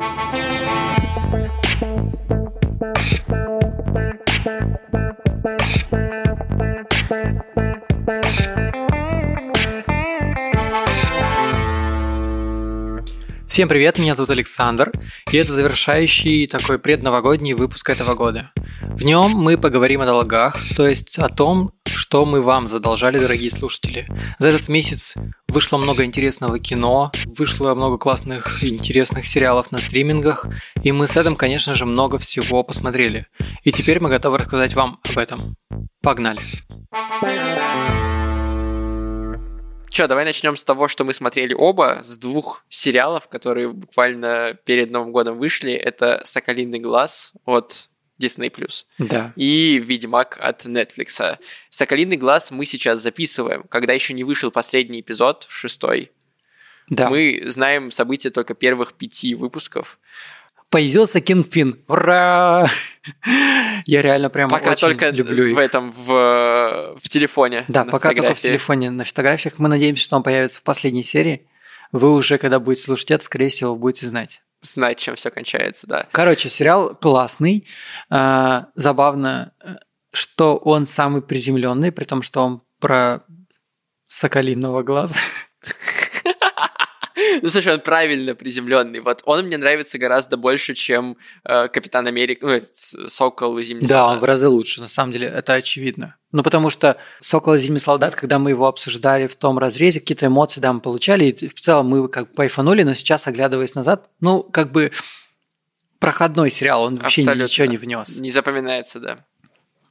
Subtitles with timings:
[0.00, 0.59] Thank you.
[13.60, 14.90] Всем привет, меня зовут Александр,
[15.30, 18.52] и это завершающий такой предновогодний выпуск этого года.
[18.80, 23.50] В нем мы поговорим о долгах, то есть о том, что мы вам задолжали, дорогие
[23.50, 24.08] слушатели.
[24.38, 25.12] За этот месяц
[25.46, 30.46] вышло много интересного кино, вышло много классных интересных сериалов на стримингах,
[30.82, 33.26] и мы с этим, конечно же, много всего посмотрели.
[33.64, 35.54] И теперь мы готовы рассказать вам об этом.
[36.02, 36.40] Погнали!
[39.90, 44.90] Че, давай начнем с того, что мы смотрели оба, с двух сериалов, которые буквально перед
[44.90, 45.72] Новым годом вышли.
[45.72, 47.88] Это «Соколиный глаз» от
[48.22, 48.52] Disney+.
[48.98, 49.32] Да.
[49.34, 51.38] И «Ведьмак» от Netflix.
[51.70, 56.12] «Соколиный глаз» мы сейчас записываем, когда еще не вышел последний эпизод, шестой.
[56.88, 57.10] Да.
[57.10, 59.98] Мы знаем события только первых пяти выпусков.
[60.70, 61.82] Появился Кингпин.
[61.88, 62.70] Ура!
[63.86, 65.56] Я реально прям Пока очень только люблю их.
[65.56, 67.64] в этом, в, в телефоне.
[67.68, 69.58] Да, пока только в телефоне на фотографиях.
[69.58, 71.46] Мы надеемся, что он появится в последней серии.
[71.92, 74.42] Вы уже, когда будете слушать это, скорее всего, будете знать.
[74.60, 76.06] Знать, чем все кончается, да.
[76.12, 77.66] Короче, сериал классный.
[78.10, 79.52] А, Забавно,
[80.12, 83.22] что он самый приземленный, при том, что он про
[84.06, 85.16] соколиного глаза.
[87.42, 89.00] Ну, слушай, он правильно приземленный.
[89.00, 93.86] Вот он мне нравится гораздо больше, чем э, Капитан Америка, ну, этот Сокол и Зимний
[93.86, 94.22] Да, он солдат.
[94.22, 96.16] в разы лучше, на самом деле, это очевидно.
[96.32, 100.26] Ну, потому что «Сокол и Зимний солдат», когда мы его обсуждали в том разрезе, какие-то
[100.26, 104.08] эмоции, да, мы получали, и в целом мы как бы кайфанули, но сейчас, оглядываясь назад,
[104.20, 104.92] ну, как бы
[105.98, 107.42] проходной сериал, он вообще Абсолютно.
[107.44, 108.18] ничего не внес.
[108.18, 109.24] Не запоминается, да.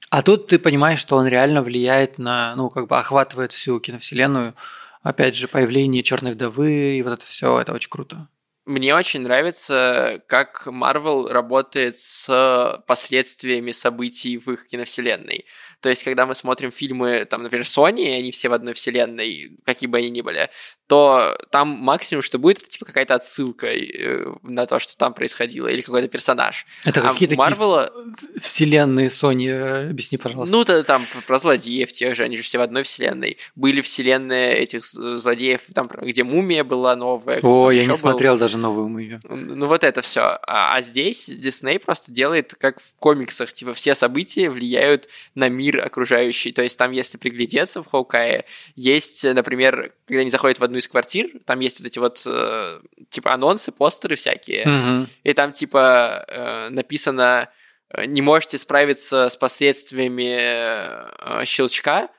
[0.09, 4.55] А тут ты понимаешь, что он реально влияет на, ну, как бы охватывает всю киновселенную.
[5.01, 8.27] Опять же, появление Черной вдовы и вот это все, это очень круто.
[8.65, 15.45] Мне очень нравится, как Marvel работает с последствиями событий в их киновселенной.
[15.81, 19.89] То есть, когда мы смотрим фильмы, там, например, Sony, они все в одной вселенной, какие
[19.89, 20.51] бы они ни были,
[20.89, 25.67] то там максимум, что будет, это типа какая-то отсылка э, на то, что там происходило,
[25.67, 26.65] или какой-то персонаж.
[26.83, 27.93] Это А какие у такие Марвела,
[28.41, 30.55] вселенные Sony, э, объясни, пожалуйста.
[30.55, 33.37] ну, то там про злодеев тех же, они же все в одной вселенной.
[33.55, 37.39] Были вселенные этих злодеев, там, где мумия была новая.
[37.43, 37.95] О, я не был.
[37.95, 39.21] смотрел даже новую мумию.
[39.29, 40.21] Ну вот это все.
[40.21, 45.85] А, а здесь Дисней просто делает как в комиксах, типа все события влияют на мир
[45.85, 46.51] окружающий.
[46.51, 48.45] То есть там, если приглядеться в Хоукае,
[48.75, 52.79] есть, например, когда они заходят в одну из квартир, там есть вот эти вот э,
[53.09, 55.07] типа анонсы, постеры всякие, Мгм.
[55.23, 57.49] и там типа э, написано
[57.93, 62.09] э, не можете справиться с последствиями э, щелчка,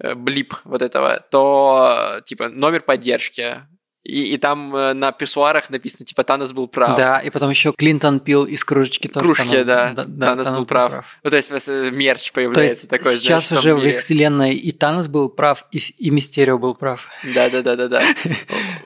[0.00, 3.62] э, блип вот этого, то типа номер поддержки.
[4.08, 6.96] И, и там э, на писсуарах написано, типа, Танос был прав.
[6.96, 9.26] Да, и потом еще Клинтон пил из кружечки тоже.
[9.26, 11.04] Кружки, Танос- да, да, Танос был прав.
[11.22, 14.00] Ну, то есть э, мерч То появляется есть такой, знаешь, сейчас том уже в их
[14.00, 17.08] вселенной и Танос был прав, и, и Мистерио был прав.
[17.34, 18.02] Да-да-да-да-да.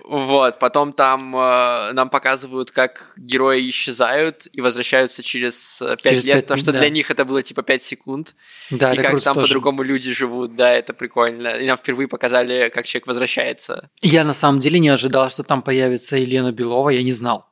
[0.04, 6.24] Вот, потом там э, нам показывают, как герои исчезают и возвращаются через э, пять Через
[6.24, 6.94] лет, пять потому что минут, для да.
[6.94, 8.34] них это было типа 5 секунд.
[8.70, 9.46] Да, и это как там тоже.
[9.46, 11.56] по-другому люди живут, да, это прикольно.
[11.56, 13.88] И нам впервые показали, как человек возвращается.
[14.02, 17.46] Я на самом деле не ожидал, что там появится Елена Белова, я не знал.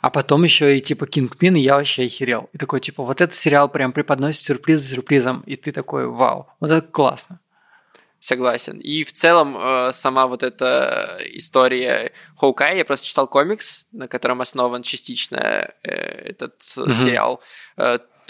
[0.00, 2.48] А потом еще и типа Кингпин, и я вообще охерел.
[2.52, 6.46] И такой, типа, вот этот сериал прям преподносит сюрприз за сюрпризом, и ты такой, вау,
[6.60, 7.40] вот это классно.
[8.20, 8.78] Согласен.
[8.78, 14.40] И в целом э, сама вот эта история Хоукай, я просто читал комикс, на котором
[14.40, 16.92] основан частично э, этот э, Мгм.
[16.92, 17.42] сериал.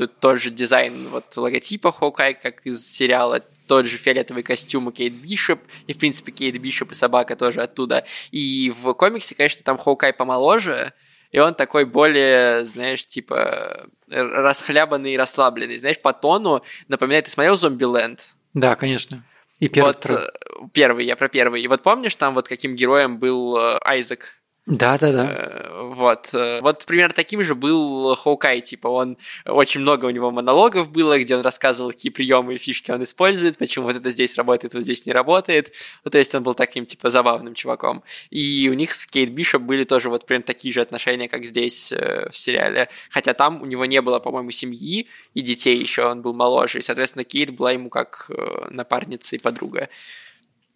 [0.03, 4.91] Тут тот же дизайн вот логотипа Хоукай, как из сериала, тот же фиолетовый костюм у
[4.91, 8.05] Кейт Бишоп, и, в принципе, Кейт Бишоп и собака тоже оттуда.
[8.33, 10.93] И в комиксе, конечно, там Хоукай помоложе,
[11.31, 15.77] и он такой более, знаешь, типа расхлябанный и расслабленный.
[15.77, 18.35] Знаешь, по тону напоминает, ты смотрел «Зомбиленд»?
[18.55, 19.23] Да, конечно.
[19.61, 20.25] И первый, вот, второй.
[20.25, 20.31] э,
[20.73, 21.63] первый, я про первый.
[21.63, 24.42] И вот помнишь, там вот каким героем был э, Айзек?
[24.67, 25.71] Да, да, да.
[25.95, 26.31] Вот.
[26.35, 28.61] э, Вот примерно таким же был Хоукай.
[28.61, 29.19] Типа он...
[29.45, 33.59] Очень много у него монологов было, где он рассказывал, какие приемы и фишки он использует,
[33.59, 35.73] почему вот это здесь работает, вот здесь не работает.
[36.05, 38.05] Ну, то есть он был таким, типа, забавным чуваком.
[38.31, 41.91] И у них с Кейт Бишоп были тоже вот прям такие же отношения, как здесь
[41.91, 42.89] э, в сериале.
[43.11, 46.79] Хотя там у него не было, по-моему, семьи и детей еще, он был моложе.
[46.79, 49.89] И, соответственно, Кейт была ему как э, напарница и подруга.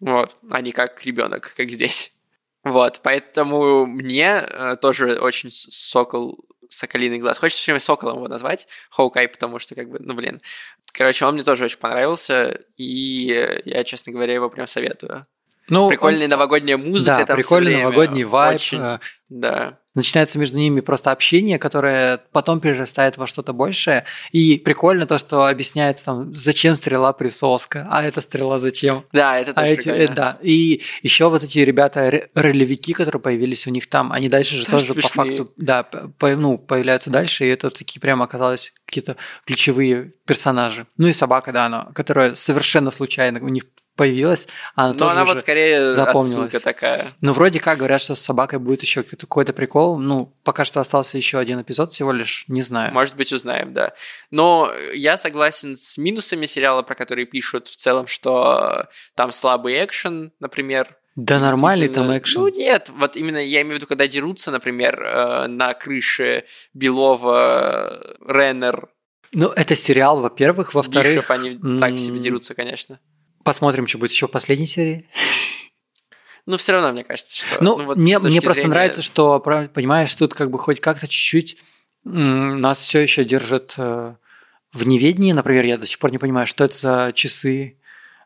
[0.00, 2.15] Вот, а не как ребенок, как здесь.
[2.66, 7.38] Вот, поэтому мне э, тоже очень сокол, соколиный глаз.
[7.38, 10.40] Хочется все время соколом его назвать, Хоукай, потому что, как бы, ну, блин.
[10.92, 15.28] Короче, он мне тоже очень понравился, и я, честно говоря, его прям советую.
[15.68, 17.24] Ну, прикольная новогодняя музыка.
[17.26, 18.56] Да, прикольный новогодний вайб.
[18.56, 18.80] Очень...
[18.80, 18.98] Э,
[19.28, 24.04] да начинается между ними просто общение, которое потом перерастает во что-то большее.
[24.30, 29.04] И прикольно то, что объясняется там, зачем стрела присоска, а эта стрела зачем.
[29.12, 33.66] Да, это тоже а эти, э, Да, и еще вот эти ребята, ролевики, которые появились
[33.66, 37.46] у них там, они дальше же тоже, тоже по факту, да, по, ну, появляются дальше,
[37.46, 39.16] и это такие прямо оказалось какие-то
[39.46, 40.86] ключевые персонажи.
[40.98, 43.64] Ну и собака, да, она, которая совершенно случайно у них
[43.96, 46.62] появилась, она Но тоже она вот скорее запомнилась.
[46.62, 47.14] такая.
[47.20, 49.98] Ну, вроде как говорят, что с собакой будет еще какой-то прикол.
[49.98, 52.92] Ну, пока что остался еще один эпизод всего лишь, не знаю.
[52.92, 53.94] Может быть, узнаем, да.
[54.30, 60.32] Но я согласен с минусами сериала, про которые пишут в целом, что там слабый экшен,
[60.38, 62.42] например, да нормальный там экшен.
[62.42, 66.44] Ну нет, вот именно я имею в виду, когда дерутся, например, э, на крыше
[66.74, 68.90] Белова Реннер.
[69.32, 70.74] Ну, это сериал, во-первых.
[70.74, 71.16] Во-вторых...
[71.16, 73.00] Бишоп, они так себе дерутся, конечно.
[73.46, 75.08] Посмотрим, что будет еще в последней серии.
[76.46, 77.62] Ну, все равно, мне кажется, что...
[77.62, 78.70] Ну, ну вот мне, мне просто зрения...
[78.70, 81.56] нравится, что, понимаешь, тут как бы хоть как-то чуть-чуть
[82.02, 84.16] нас все еще держат э,
[84.72, 85.30] в неведении.
[85.30, 87.75] Например, я до сих пор не понимаю, что это за часы,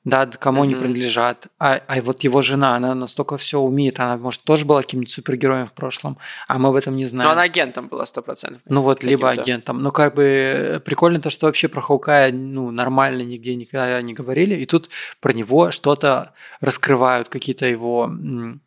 [0.05, 0.64] да, кому mm-hmm.
[0.64, 1.47] они принадлежат.
[1.58, 5.67] А, а вот его жена, она настолько все умеет, она, может, тоже была каким-нибудь супергероем
[5.67, 6.17] в прошлом,
[6.49, 7.29] а мы об этом не знаем.
[7.29, 8.62] Но она агентом была, сто процентов.
[8.67, 9.82] Ну вот, либо агентом.
[9.82, 14.14] Ну, как бы э, прикольно то, что вообще про Хаукая, ну, нормально нигде никогда не
[14.14, 14.88] говорили, и тут
[15.20, 16.32] про него что-то
[16.62, 18.62] раскрывают, какие-то его м,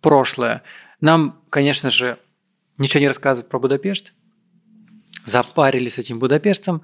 [0.00, 0.62] прошлое.
[1.02, 2.18] Нам, конечно же,
[2.78, 4.14] ничего не рассказывают про Будапешт,
[5.26, 6.82] запарили с этим Будапештом,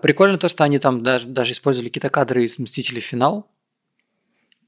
[0.00, 3.00] Прикольно то, что они там даже, даже использовали какие-то кадры из «Мстителей.
[3.00, 3.48] Финал».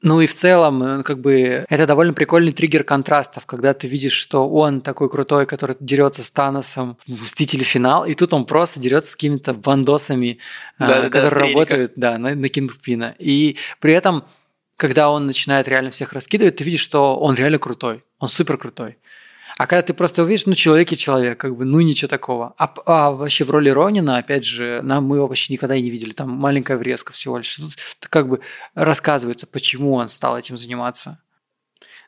[0.02, 4.14] Ну и в целом, э, как бы, это довольно прикольный триггер контрастов, когда ты видишь,
[4.14, 7.64] что он такой крутой, который дерется с Таносом в «Мстители.
[7.64, 10.38] Финал», и тут он просто дерется с какими-то бандосами,
[10.78, 13.14] э, да, которые да, работают да, на, на Кингпина.
[13.18, 14.24] И при этом,
[14.76, 18.96] когда он начинает реально всех раскидывать, ты видишь, что он реально крутой, он супер крутой.
[19.60, 22.54] А когда ты просто увидишь, ну, человек и человек, как бы, ну, ничего такого.
[22.56, 25.90] А, а вообще в роли Ронина, опять же, нам мы его почти никогда и не
[25.90, 26.12] видели.
[26.12, 27.56] Там маленькая врезка всего лишь.
[27.56, 27.74] Тут
[28.08, 28.40] как бы
[28.74, 31.18] рассказывается, почему он стал этим заниматься.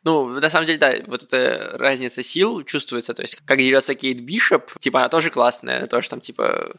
[0.02, 3.12] Ну, на самом деле, да, вот эта разница сил чувствуется.
[3.12, 6.76] То есть, как дерется Кейт Бишоп, типа, она тоже классная, тоже там, типа,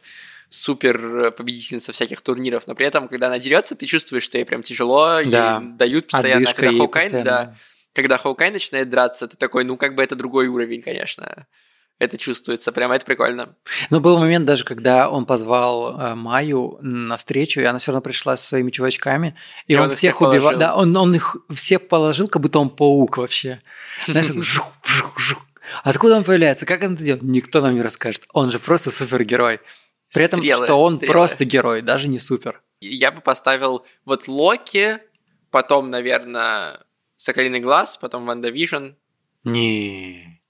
[0.49, 4.63] супер победительница всяких турниров, но при этом, когда она дерется, ты чувствуешь, что ей прям
[4.63, 5.61] тяжело, да.
[5.61, 6.49] ей дают постоянно.
[6.49, 7.55] А когда Хоукайн, да,
[7.93, 11.47] когда Хоукай начинает драться, ты такой, ну, как бы это другой уровень, конечно.
[11.99, 13.55] Это чувствуется, прямо это прикольно.
[13.89, 18.01] Ну, был момент даже, когда он позвал э, Майю на встречу, и она все равно
[18.01, 19.37] пришла со своими чувачками,
[19.67, 20.57] и, и он, он всех убивал.
[20.57, 23.61] Да, он, он их всех положил, как будто он паук вообще.
[24.07, 25.45] Знаешь, жух, жух, жух.
[25.83, 26.65] Откуда он появляется?
[26.65, 27.23] Как он это делает?
[27.23, 28.23] Никто нам не расскажет.
[28.33, 29.59] Он же просто супергерой.
[30.13, 31.11] При этом, стрелы, что он стрелы.
[31.11, 32.61] просто герой, даже не супер.
[32.81, 34.99] Я бы поставил вот Локи,
[35.51, 36.81] потом, наверное,
[37.15, 38.91] Соколиный глаз, потом WandaVision.
[39.44, 40.42] Не.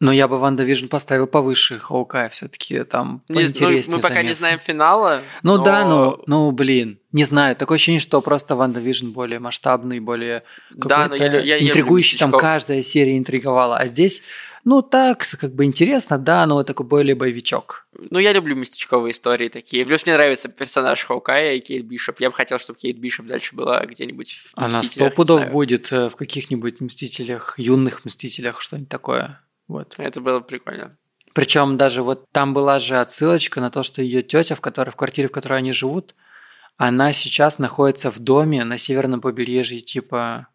[0.00, 3.82] Но я бы WandaVision поставил повыше Hawkeye я все-таки там не, поинтереснее.
[3.88, 5.22] Ну, мы пока не знаем финала.
[5.42, 5.64] Ну но...
[5.64, 7.56] да, ну, ну блин, не знаю.
[7.56, 12.16] Такое ощущение, что просто WandaVision более масштабный, более да, но я, я, интригующий.
[12.16, 13.76] Я там каждая серия интриговала.
[13.76, 14.22] А здесь
[14.64, 17.86] ну, так, как бы интересно, да, но такой более боевичок.
[17.92, 19.84] Ну, я люблю местечковые истории такие.
[19.84, 22.20] Плюс мне нравится персонаж Хоукая и Кейт Бишоп.
[22.20, 26.08] Я бы хотел, чтобы Кейт Бишоп дальше была где-нибудь в Она сто пудов будет э,
[26.08, 29.40] в каких-нибудь Мстителях, юных Мстителях, что-нибудь такое.
[29.68, 29.94] Вот.
[29.98, 30.96] Это было прикольно.
[31.34, 34.96] Причем даже вот там была же отсылочка на то, что ее тетя, в которой, в
[34.96, 36.14] квартире, в которой они живут,
[36.76, 40.48] она сейчас находится в доме на северном побережье типа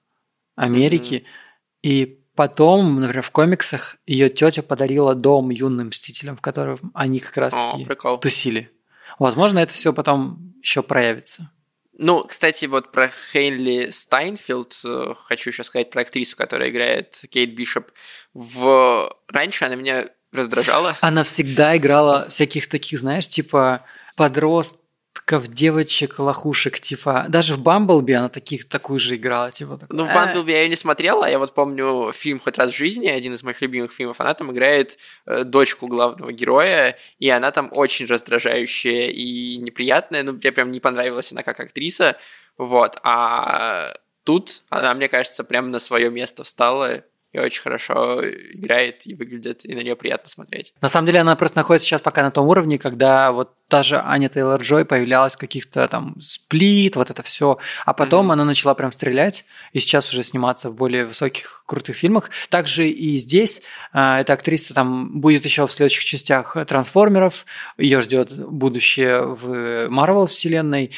[0.56, 1.89] Америки, mm-hmm.
[1.89, 7.38] и Потом, например, в комиксах ее тетя подарила дом юным мстителям, в котором они как
[7.38, 7.88] раз-таки
[8.22, 8.72] тусили.
[9.20, 11.52] Возможно, это все потом еще проявится.
[11.96, 17.54] Ну, кстати, вот про Хейнли Стайнфилд э, хочу еще сказать про актрису, которая играет Кейт
[17.54, 17.92] Бишоп.
[18.34, 19.16] В...
[19.28, 20.98] Раньше она меня раздражала.
[21.02, 23.86] Она всегда играла всяких таких, знаешь, типа
[24.16, 24.75] подрост
[25.13, 27.25] подростков, девочек, лохушек, типа.
[27.29, 29.77] Даже в Бамблби она таких, такую же играла, типа.
[29.77, 32.77] Такой, ну, в Бамблби я ее не смотрела, я вот помню фильм «Хоть раз в
[32.77, 37.51] жизни», один из моих любимых фильмов, она там играет э, дочку главного героя, и она
[37.51, 42.17] там очень раздражающая и неприятная, ну, мне прям не понравилась она как актриса,
[42.58, 43.93] вот, а
[44.24, 47.03] тут она, мне кажется, прям на свое место встала,
[47.34, 50.74] и очень хорошо играет и выглядит, и на нее приятно смотреть.
[50.82, 54.00] На самом деле она просто находится сейчас пока на том уровне, когда вот та же
[54.00, 58.34] Аня Тейлор Джой появлялась в каких-то там сплит, вот это все, а потом mm-hmm.
[58.34, 62.30] она начала прям стрелять и сейчас уже сниматься в более высоких крутых фильмах.
[62.50, 63.63] Также и здесь
[63.94, 67.46] э, эта актриса там будет еще в следующих частях трансформеров,
[67.78, 70.92] ее ждет будущее в Марвел вселенной.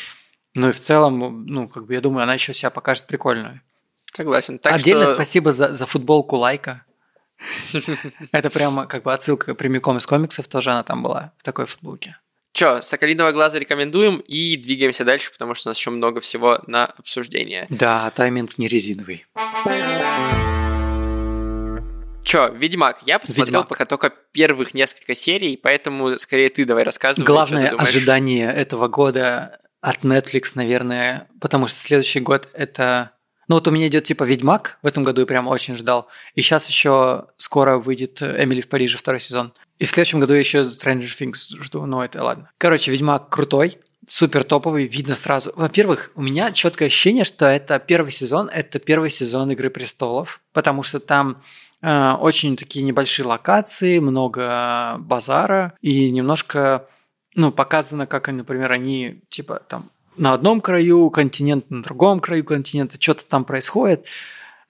[0.54, 3.62] Ну и в целом, ну, как бы я думаю, она еще себя покажет прикольную.
[4.16, 4.60] Согласен.
[4.60, 5.16] Так Отдельно что...
[5.16, 6.86] спасибо за, за футболку лайка.
[8.32, 12.18] Это прямо как бы отсылка прямиком из комиксов, тоже она там была в такой футболке.
[12.54, 16.86] Чё, «Соколиного глаза» рекомендуем и двигаемся дальше, потому что у нас еще много всего на
[16.86, 17.68] обсуждение.
[17.70, 19.26] Да, тайминг не резиновый.
[22.24, 23.00] Чё, «Ведьмак».
[23.06, 23.68] Я посмотрел «Ведьмак».
[23.68, 27.26] пока только первых несколько серий, поэтому скорее ты давай рассказывай.
[27.26, 33.12] Главное ожидание этого года от Netflix, наверное, потому что следующий год это...
[33.48, 36.08] Ну вот у меня идет типа Ведьмак в этом году я прям очень ждал.
[36.34, 39.54] И сейчас еще скоро выйдет Эмили в Париже второй сезон.
[39.78, 42.50] И в следующем году я еще Stranger Things жду, но это ладно.
[42.58, 45.52] Короче, Ведьмак крутой, супер топовый, видно сразу.
[45.56, 50.84] Во-первых, у меня четкое ощущение, что это первый сезон, это первый сезон Игры престолов, потому
[50.84, 51.42] что там
[51.82, 56.88] э, очень такие небольшие локации, много базара и немножко
[57.36, 62.98] ну, показано, как, например, они, типа, там, на одном краю континента, на другом краю континента,
[63.00, 64.06] что-то там происходит,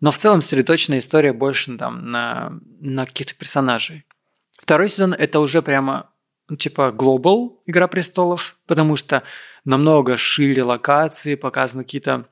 [0.01, 4.05] но в целом сосредоточенная история больше там на, на каких-то персонажей.
[4.57, 6.09] Второй сезон– это уже прямо,
[6.49, 9.23] ну, типа, глобал «Игра престолов», потому что
[9.63, 12.25] намного шире локации, показаны какие-то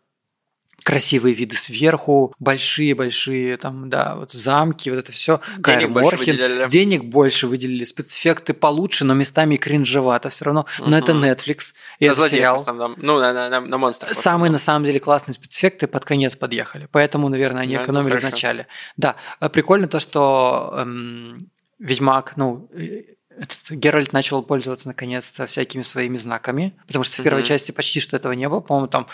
[0.84, 5.40] красивые виды сверху, большие-большие там, да, вот замки, вот это все.
[5.58, 6.68] Денег больше выделяли.
[6.70, 10.66] Денег больше выделили, спецэффекты получше, но местами кринжевато все равно.
[10.80, 10.96] Но Мгм.
[10.96, 12.58] это Netflix, и на это сериал.
[12.58, 12.96] в основном.
[12.98, 14.12] Ну, на, на, на, на монстрах.
[14.12, 16.88] в Самые, на самом деле, классные спецэффекты под конец подъехали.
[16.92, 18.28] Поэтому, наверное, они ну, экономили в хорошо.
[18.32, 18.68] начале.
[18.98, 21.50] Да, а прикольно то, что эм,
[21.80, 23.04] Ведьмак, ну, э,
[23.38, 27.48] этот Геральт начал пользоваться наконец-то всякими своими знаками, потому что в первой Мгм.
[27.48, 29.08] части почти что этого не было, по-моему, там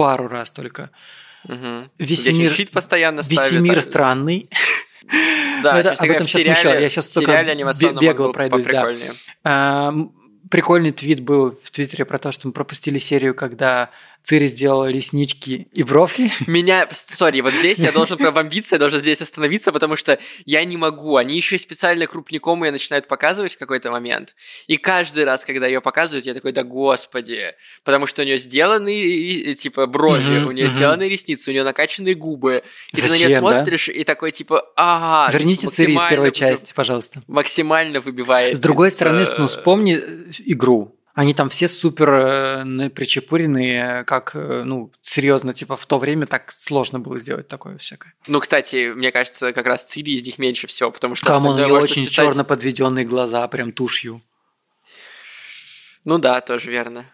[0.00, 0.90] пару раз только.
[1.44, 1.90] Мгм.
[1.98, 3.20] Весь Где мир- постоянно.
[3.20, 4.48] Весь мир а- странный.
[5.62, 7.32] Да, Ну, это- об этом мы сериале, я в только
[8.00, 8.86] бегло пройдусь, да.
[9.44, 10.12] Ам,
[10.50, 13.90] Прикольный твит был в Твиттере про то, что мы пропустили серию, когда
[14.22, 16.30] Цири сделала реснички и бровки.
[16.46, 20.76] Меня, сори, вот здесь я должен пробомбиться, я должен здесь остановиться, потому что я не
[20.76, 21.16] могу.
[21.16, 24.36] Они еще специально крупником ее начинают показывать в какой-то момент.
[24.66, 27.54] И каждый раз, когда ее показывают, я такой, да господи.
[27.84, 32.62] Потому что у нее сделаны, типа, брови, у нее сделаны ресницы, у нее накачанные губы.
[32.92, 35.32] И ты на нее смотришь, и такой, типа, ага.
[35.32, 37.22] Верните Цири из первой части, пожалуйста.
[37.26, 38.56] Максимально выбивает.
[38.56, 40.94] С другой стороны, э, ну вспомни э, игру.
[41.14, 46.52] Они там все супер э, причепуренные, как, э, ну, серьезно, типа в то время так
[46.52, 48.14] сложно было сделать такое всякое.
[48.28, 51.54] Ну, кстати, мне кажется, как раз Цири из них меньше всего, потому что Там у
[51.54, 54.22] нее очень списать- черно подведенные глаза, прям тушью.
[56.04, 57.06] Ну да, тоже верно.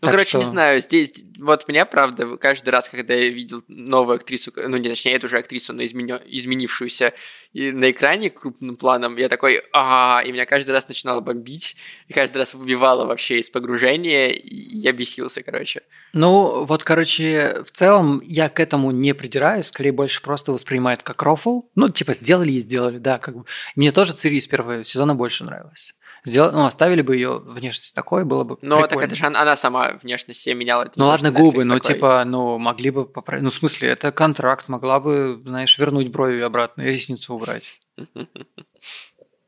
[0.00, 3.64] Ну, Так короче, что- не знаю, здесь, вот меня, правда, каждый раз, когда я видел
[3.66, 7.14] новую актрису, ну, не, точнее, эту же актрису, но изменё- изменившуюся
[7.52, 11.74] и на экране крупным планом, я такой, а и меня каждый раз начинало бомбить,
[12.06, 15.82] и каждый раз выбивало вообще из погружения, и я бесился, короче.
[16.12, 21.04] Ну, вот, короче, в целом я к этому не придираюсь, скорее больше просто воспринимаю это
[21.04, 21.62] как рофл.
[21.74, 23.44] Ну, типа, сделали и сделали, да, как бы.
[23.74, 25.94] Мне тоже Цири из первого сезона больше нравилась.
[26.24, 29.56] Сделали, ну, оставили бы ее внешность такой, было бы Но так это же она, она
[29.56, 30.82] сама внешность себе меняла.
[30.82, 31.94] это Ну то, ладно, Netflix губы, но такой.
[31.94, 33.44] типа, ну, могли бы поправить.
[33.44, 37.80] Ну, в смысле, это контракт, могла бы, знаешь, вернуть брови обратно и ресницу убрать.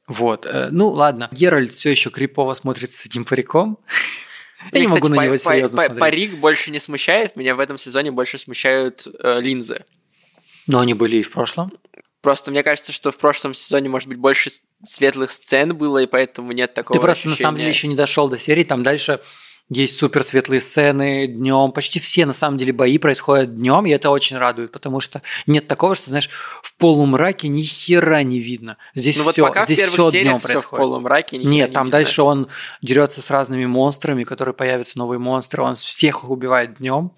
[0.09, 0.45] Вот.
[0.45, 1.29] э, Ну, ладно.
[1.31, 3.79] Геральт все еще крипово смотрится с этим париком.
[4.73, 6.00] Я не могу на него серьезно смотреть.
[6.00, 9.85] Парик больше не смущает, меня в этом сезоне больше смущают э, линзы.
[10.67, 11.73] Но они были и в прошлом.
[12.23, 14.50] Просто мне кажется, что в прошлом сезоне, может быть, больше
[14.85, 17.79] светлых сцен было, и поэтому нет такого Ты просто на самом деле ощущения.
[17.79, 18.65] еще не дошел до серии.
[18.65, 19.21] Там дальше
[19.73, 21.71] есть супер светлые сцены днем.
[21.73, 25.69] Почти все на самом деле бои происходят днем, и это очень радует, потому что нет
[25.69, 26.29] такого, что знаешь
[26.62, 28.77] в полумраке ни хера не видно.
[28.95, 30.77] Здесь Ну вот все, пока в здесь первых все днем все в происходит.
[30.77, 31.39] полумраке.
[31.39, 31.99] ни Нет, не там видно.
[31.99, 32.49] дальше он
[32.83, 35.62] дерется с разными монстрами, которые появятся новые монстры.
[35.62, 37.12] Он всех убивает днем.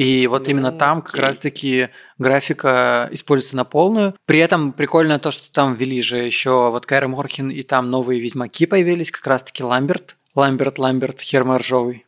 [0.00, 4.16] И вот Ну, именно там как раз-таки графика используется на полную.
[4.24, 8.18] При этом прикольно то, что там ввели же еще вот Кайра Моркин, и там новые
[8.18, 10.16] ведьмаки появились, как раз-таки Ламберт.
[10.34, 12.06] Ламберт, Ламберт, Херма Ржовый.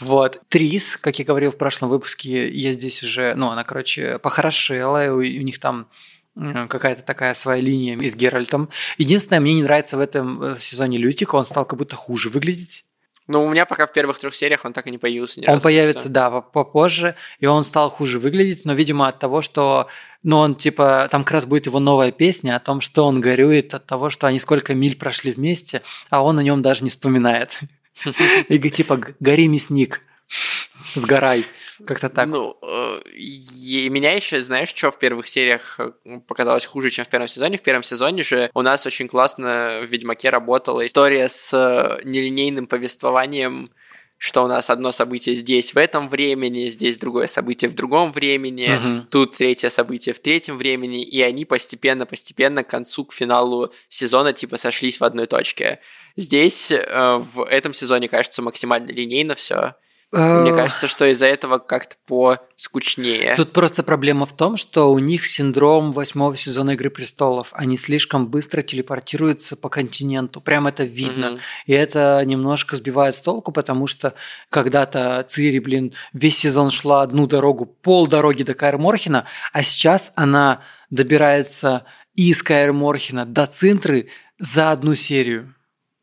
[0.00, 0.40] Вот.
[0.48, 5.08] Трис, как я говорил в прошлом выпуске, я здесь уже, ну, она, короче, похорошела, и
[5.38, 5.88] у, них там
[6.34, 8.70] какая-то такая своя линия и с Геральтом.
[8.98, 12.84] Единственное, мне не нравится в этом э, сезоне Лютика, он стал как будто хуже выглядеть.
[13.28, 15.50] Ну, у меня пока в первых трех сериях он так и не появился ни Он
[15.52, 19.42] разу, появится, что- да, по- попозже, и он стал хуже выглядеть, но, видимо, от того,
[19.42, 19.88] что,
[20.22, 23.74] ну, он, типа, там как раз будет его новая песня о том, что он горюет
[23.74, 27.60] от того, что они сколько миль прошли вместе, а он о нем даже не вспоминает.
[28.48, 30.00] И типа, «Г- гори, мясник,
[30.94, 31.44] сгорай.
[31.86, 32.26] Как-то так.
[32.26, 37.08] Ну, э, и меня еще, знаешь, что в первых сериях э, показалось хуже, чем в
[37.08, 37.56] первом сезоне?
[37.58, 42.66] В первом сезоне же у нас очень классно в Ведьмаке работала история с э, нелинейным
[42.66, 43.70] повествованием
[44.20, 48.68] что у нас одно событие здесь в этом времени, здесь другое событие в другом времени,
[48.68, 49.06] Мгм.
[49.10, 54.56] тут третье событие в третьем времени, и они постепенно-постепенно к концу, к финалу сезона типа
[54.56, 55.78] сошлись в одной точке.
[56.16, 59.76] Здесь э, в этом сезоне кажется максимально линейно все.
[60.10, 63.34] Мне Э, кажется, что из-за этого как-то поскучнее.
[63.36, 67.48] Тут просто проблема в том, что у них синдром восьмого сезона Игры престолов.
[67.52, 70.40] Они слишком быстро телепортируются по континенту.
[70.40, 71.32] Прям это видно.
[71.32, 71.40] Мгм.
[71.66, 74.14] И это немножко сбивает с толку, потому что
[74.48, 80.12] когда-то Цири, блин, весь сезон шла одну дорогу, пол дороги до Каэр Морхена, а сейчас
[80.16, 81.84] она добирается
[82.14, 85.54] из Каэр Морхена до Цинтры за одну серию.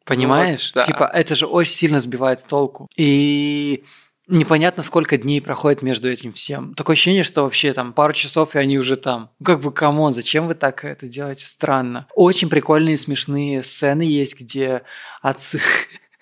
[0.06, 0.72] Понимаешь?
[0.74, 0.92] Ну вот, да.
[0.94, 2.88] Типа, это же очень сильно сбивает с толку.
[2.96, 3.84] И
[4.28, 6.74] непонятно, сколько дней проходит между этим всем.
[6.76, 9.32] Такое ощущение, что вообще там пару часов, и они уже там.
[9.44, 11.46] Как бы, come on, зачем вы так это делаете?
[11.46, 12.08] Странно.
[12.16, 14.84] Очень прикольные, смешные сцены есть, где
[15.22, 15.60] отцы...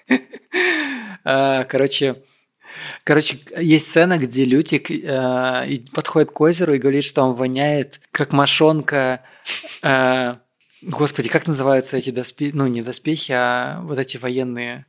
[1.25, 2.17] А, Короче,
[3.03, 8.33] Короче, есть сцена, где Лютик э, подходит к озеру и говорит, что он воняет, как
[8.33, 9.21] мошонка.
[9.81, 10.35] э,
[10.85, 12.51] господи, как называются эти доспехи?
[12.53, 14.85] Ну, не доспехи, а вот эти военные,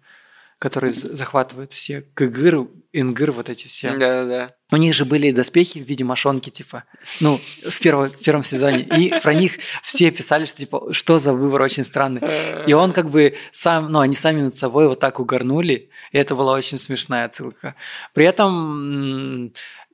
[0.59, 2.05] которые захватывают все.
[2.15, 3.91] Кыгыр, ингыр, вот эти все.
[3.91, 4.55] Да-да-да.
[4.71, 6.85] У них же были доспехи в виде мошонки, типа,
[7.21, 8.81] ну, в, перво- в первом сезоне.
[8.81, 12.23] И про них все писали, что, типа, что за выбор очень странный.
[12.67, 16.35] И он как бы сам, ну, они сами над собой вот так угорнули, и это
[16.35, 17.75] была очень смешная отсылка.
[18.15, 19.53] При этом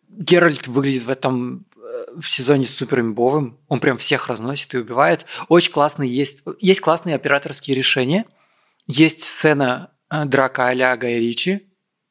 [0.08, 1.66] Геральт выглядит в этом
[2.18, 3.58] в сезоне супер имбовым.
[3.68, 5.26] Он прям всех разносит и убивает.
[5.48, 8.26] Очень классные есть, есть классные операторские решения.
[8.86, 11.70] Есть сцена э, драка а-ля Гая Ричи,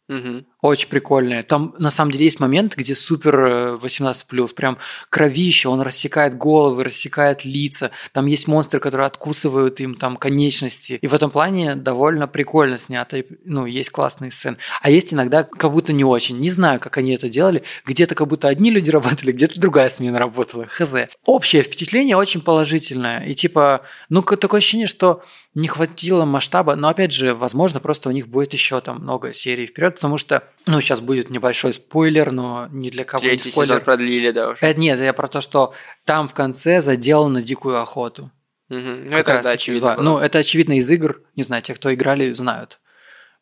[0.09, 0.47] Мгм.
[0.61, 1.43] Очень прикольная.
[1.43, 4.77] Там на самом деле есть момент, где супер э, 18+, прям
[5.09, 7.91] кровище, он рассекает головы, рассекает лица.
[8.11, 10.99] Там есть монстры, которые откусывают им там конечности.
[11.01, 13.23] И в этом плане довольно прикольно снято.
[13.45, 14.57] Ну, есть классные сцены.
[14.81, 16.39] А есть иногда как будто не очень.
[16.39, 17.63] Не знаю, как они это делали.
[17.85, 20.65] Где-то как будто одни люди работали, где-то другая смена работала.
[20.65, 20.93] Хз.
[21.25, 23.23] Общее впечатление очень положительное.
[23.25, 25.23] И типа, ну, такое ощущение, что
[25.55, 29.65] не хватило масштаба, но опять же, возможно, просто у них будет еще там много серий
[29.65, 33.75] вперед, потому что, ну, сейчас будет небольшой спойлер, но не для кого Третий не спойлер.
[33.75, 34.65] сезон продлили, да, уже.
[34.65, 35.73] Э, нет, я про то, что
[36.05, 38.31] там в конце заделано дикую охоту.
[38.69, 39.05] Мгм.
[39.05, 40.03] Ну, Как это, раз да, очевидно было.
[40.03, 41.21] Ну, это очевидно из игр.
[41.35, 42.79] Не знаю, те, кто играли, знают.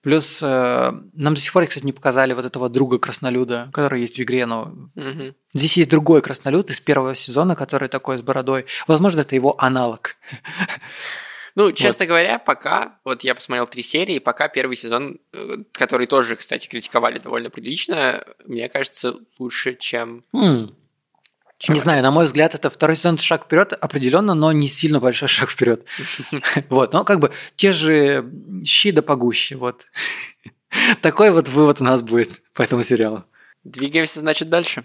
[0.04, 4.16] Плюс э, нам до сих пор, кстати, не показали вот этого друга краснолюда, который есть
[4.18, 5.36] в игре, но Мгм.
[5.54, 8.68] здесь есть другой краснолюд из первого сезона, который такой с бородой.
[8.88, 10.16] Возможно, это его аналог.
[11.58, 16.36] Ну, честно говоря, пока, вот я посмотрел три серии, пока первый сезон, э, который тоже,
[16.36, 20.24] кстати, критиковали довольно прилично, мне кажется, лучше, чем...
[20.36, 20.76] М,
[21.58, 25.00] чем Не знаю, на мой взгляд, это второй сезон шаг вперед определенно, но не сильно
[25.00, 25.84] большой шаг вперед.
[26.70, 28.32] Вот, но как бы те же
[28.64, 29.88] щи да погуще, вот.
[31.02, 33.24] Такой вот вывод у нас будет по этому сериалу.
[33.64, 34.84] Двигаемся, значит, дальше.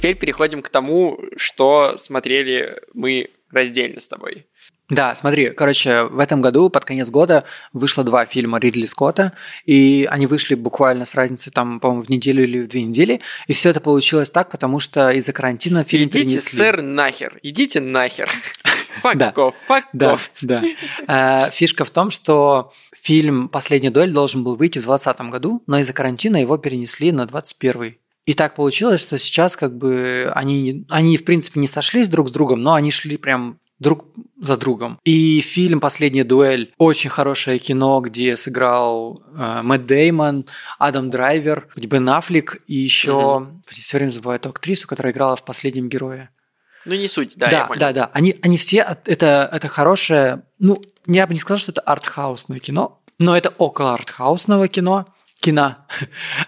[0.00, 4.46] Теперь переходим к тому, что смотрели мы раздельно с тобой.
[4.88, 9.34] Да, смотри, короче, в этом году под конец года вышло два фильма Ридли Скотта,
[9.66, 13.52] и они вышли буквально с разницей, там, по-моему, в неделю или в две недели, и
[13.52, 16.56] все это получилось так, потому что из-за карантина фильм Идите, перенесли.
[16.56, 17.38] сэр, нахер.
[17.42, 18.30] Идите нахер.
[19.04, 20.62] Off, fuck Да, да.
[21.08, 25.78] Э, Фишка в том, что фильм «Последняя дуэль» должен был выйти в 2020 году, но
[25.78, 27.96] из-за карантина его перенесли на 2021.
[28.30, 32.30] И так получилось, что сейчас как бы они, они в принципе не сошлись друг с
[32.30, 34.04] другом, но они шли прям друг
[34.40, 35.00] за другом.
[35.02, 40.46] И фильм «Последняя дуэль» очень хорошее кино, где сыграл э, Мэтт Деймон,
[40.78, 43.48] Адам Драйвер, Бен Аффлек и еще...
[43.66, 46.30] Все время забываю эту актрису, которая играла в «Последнем герое».
[46.84, 47.80] Ну, не суть, да, я Да, понял.
[47.80, 48.10] да, да.
[48.12, 53.02] Они, они все, это, это хорошее, ну, я бы не сказал, что это артхаусное кино,
[53.18, 55.08] но это около артхаусного кино,
[55.40, 55.78] кино.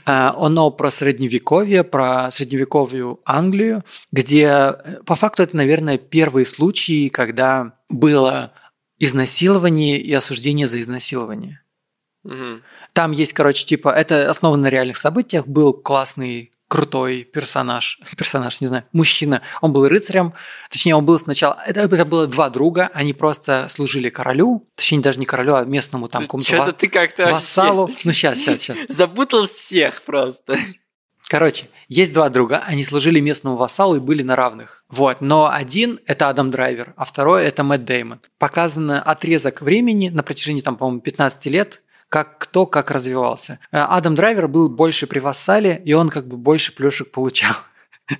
[0.04, 7.78] Оно про средневековье, про средневековую Англию, где э, по факту это, наверное, первые случаи, когда
[7.88, 8.52] было
[8.98, 11.62] изнасилование и осуждение за изнасилование.
[12.22, 12.62] Мгм.
[12.92, 15.46] Там есть, короче, типа, это основано на реальных событиях.
[15.46, 19.42] Был классный, крутой персонаж, персонаж, не знаю, мужчина.
[19.60, 20.32] Он был рыцарем,
[20.70, 21.62] точнее, он был сначала...
[21.66, 26.08] Это, это было два друга, они просто служили королю, точнее, даже не королю, а местному
[26.08, 27.88] там какому-то Что-то ва- ты как-то вассалу.
[27.88, 28.78] вообще Ну, сейчас, сейчас, сейчас.
[28.88, 30.56] запутал всех просто.
[31.28, 34.86] Короче, есть два друга, они служили местному вассалу и были на равных.
[34.88, 38.20] Вот, но один– это Адам Драйвер, а второй– это Мэтт Деймон.
[38.38, 43.58] Показан отрезок времени на протяжении, там, по-моему, 15 лет, как кто как развивался.
[43.72, 47.54] Э, Адам Драйвер был больше при вассале, и он как бы больше плюшек получал.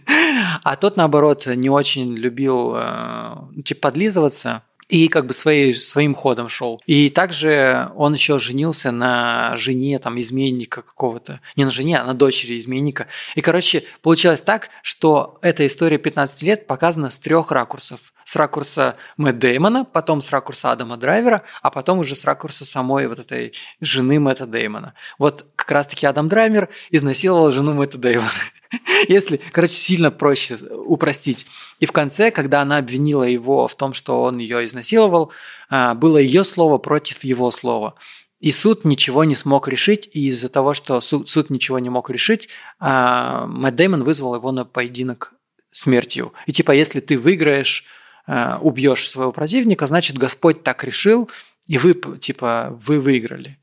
[0.64, 4.62] А тот, наоборот, не очень любил, э, типа, подлизываться.
[4.88, 6.81] и как бы своей, своим ходом шел.
[6.87, 11.40] И также он еще женился на жене там изменника какого-то.
[11.57, 13.07] Не на жене, а на дочери изменника.
[13.35, 18.12] И, короче, получилось так, что эта история 15 лет показана с трех ракурсов.
[18.24, 23.06] С ракурса Мэтт Деймона, потом с ракурса Адама Драйвера, а потом уже с ракурса самой
[23.06, 24.94] вот этой жены Мэтта Деймона.
[25.18, 28.30] Вот как раз-таки Адам Драйвер изнасиловал жену Мэтта Деймона.
[29.08, 31.46] Если, короче, сильно проще упростить.
[31.80, 35.32] И в конце, когда она обвинила его в том, что он ее изнасиловал,
[35.68, 37.94] а, было ее слово против его слова.
[38.40, 42.11] И суд ничего не смог решить, и из-за того, что суд, суд ничего не мог
[42.11, 42.48] решить,
[42.80, 45.32] а, Мэтт Дэймон вызвал его на поединок
[45.70, 46.32] смертью.
[46.46, 47.85] И типа, если ты выиграешь,
[48.26, 51.30] убьешь своего противника, значит, Господь так решил,
[51.66, 53.58] и вы, типа, вы выиграли.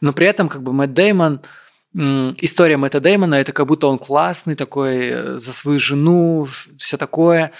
[0.00, 1.40] Но при этом, как бы, Мэтт Дэймон–
[1.94, 6.46] история Мэтта Дэймона, это как будто он классный такой, э, за свою жену,
[6.78, 7.52] все такое.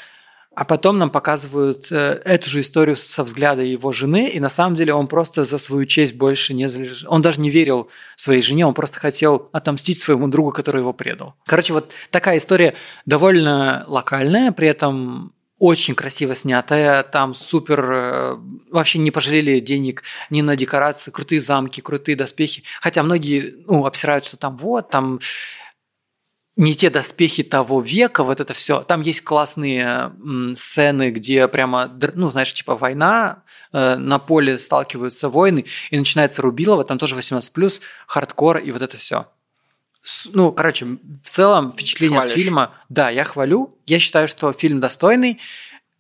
[0.55, 4.75] А потом нам показывают э, эту же историю со взгляда его жены, и на самом
[4.75, 6.69] деле он просто за свою честь больше не.
[7.07, 11.37] Он даже не верил своей жене, он просто хотел отомстить своему другу, который его предал.
[11.47, 12.75] Короче, вот такая история
[13.07, 18.37] довольно локальная, при этом очень красиво снятая, там супер, э,
[18.73, 22.65] вообще не пожалели денег ни на декорации, крутые замки, крутые доспехи.
[22.81, 25.21] Хотя многие ну, обсирают, что там вот, там
[26.57, 28.83] не те доспехи того века, вот это все.
[28.83, 30.11] Там есть классные
[30.57, 36.83] сцены, где прямо, ну, знаешь, типа война, э, на поле сталкиваются войны, и начинается Рубилова,
[36.83, 39.29] там тоже 18+, хардкор и вот это все
[40.33, 40.87] ну, короче,
[41.23, 42.37] в целом впечатление Хвалишь.
[42.37, 43.79] от фильма, да, я хвалю.
[43.87, 45.41] Я считаю, что фильм достойный.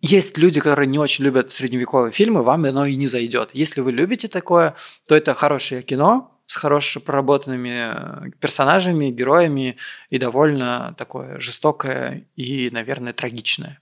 [0.01, 3.51] Есть люди, которые не очень любят средневековые фильмы, вам оно и не зайдет.
[3.53, 4.75] Если вы любите такое,
[5.07, 9.77] то это хорошее кино с хорошо проработанными э, персонажами, героями
[10.11, 13.81] и довольно такое жестокое и, наверное, трагичное.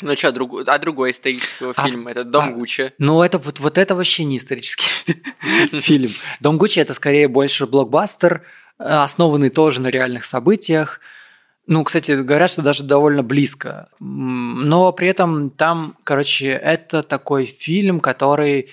[0.00, 0.68] Ну что, друг...
[0.68, 2.08] а другой исторический а, фильм?
[2.08, 2.92] Это «Дом а, Гуччи».
[2.98, 4.86] Ну, это вот, вот это вообще не исторический
[5.80, 6.10] фильм.
[6.40, 8.42] «Дом Гуччи»– это скорее больше блокбастер,
[8.78, 11.00] основанный тоже на реальных событиях.
[11.66, 13.88] Ну, кстати, говорят, что даже довольно близко.
[13.98, 18.68] Но при этом там, короче, это такой фильм, который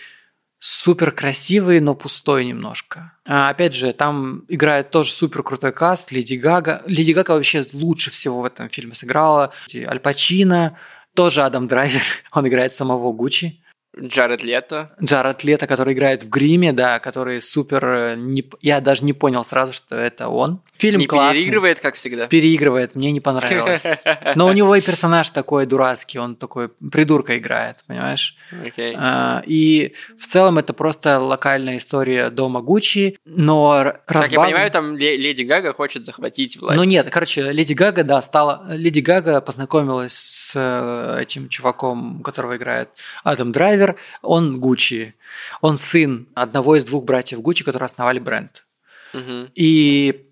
[0.60, 3.12] супер красивый, но пустой немножко.
[3.26, 6.84] А, опять же, там играет тоже супер крутой каст, Леди Гага.
[6.86, 9.52] Леди Гага вообще лучше всего в этом фильме сыграла.
[9.76, 10.78] Аль Пачино,
[11.16, 13.63] тоже Адам Драйвер, он играет самого Гуччи.
[14.00, 14.90] Джаред Лето.
[15.02, 17.86] Джаред Лето, который играет в гриме, да, который супер...
[17.86, 18.44] Э, не...
[18.62, 20.62] Я даже не понял сразу, что это он.
[20.84, 21.42] Фильм не классный.
[21.42, 22.28] переигрывает, как всегда?
[22.28, 23.86] Переигрывает, мне не понравилось.
[24.36, 28.36] Но у него и персонаж такой дурацкий, он такой придурка играет, понимаешь?
[28.52, 28.94] Okay.
[28.98, 33.94] А, и в целом это просто локальная история дома Гуччи, но...
[34.06, 36.78] Как я понимаю, там Леди Гага хочет захватить власть.
[36.78, 38.66] Ну нет, короче, Леди Гага, да, стала...
[38.70, 42.90] Леди Гага познакомилась с э, этим чуваком, которого играет
[43.24, 45.16] Адам Драйвер, он Гуччи.
[45.62, 48.66] Он сын одного из двух братьев Гуччи, которые основали бренд.
[49.14, 49.52] Угу.
[49.56, 50.26] И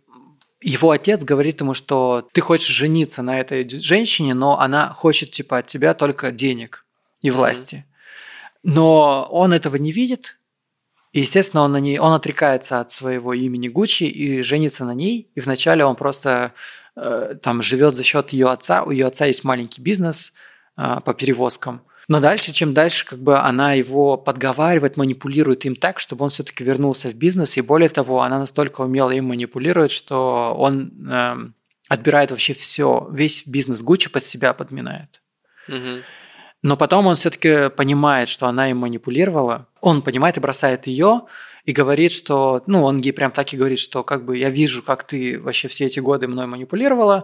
[0.62, 5.60] его отец говорит ему, что ты хочешь жениться на этой женщине, но она хочет типа
[5.60, 6.86] от тебя только денег
[7.22, 7.86] и власти.
[8.64, 10.38] Но он этого не видит,
[11.14, 15.30] и, естественно, он, на ней, он отрекается от своего имени Гуччи и женится на ней.
[15.36, 16.54] И вначале он просто
[16.96, 18.84] э, там живет за счет ее отца.
[18.84, 20.32] У ее отца есть маленький бизнес
[20.78, 21.82] э, по перевозкам.
[22.12, 26.62] Но дальше, чем дальше, как бы она его подговаривает, манипулирует им так, чтобы он все-таки
[26.62, 27.56] вернулся в бизнес.
[27.56, 31.36] И более того, она настолько умело им манипулирует, что он э,
[31.88, 35.22] отбирает вообще все, весь бизнес Гуччи под себя подминает.
[35.70, 36.02] Угу.
[36.64, 39.70] Но потом он все-таки понимает, что она им манипулировала.
[39.80, 41.22] Он понимает и бросает ее
[41.64, 44.84] и говорит, что, ну, он ей прям так и говорит, что как бы я вижу,
[44.84, 47.24] как ты вообще все эти годы мной манипулировала,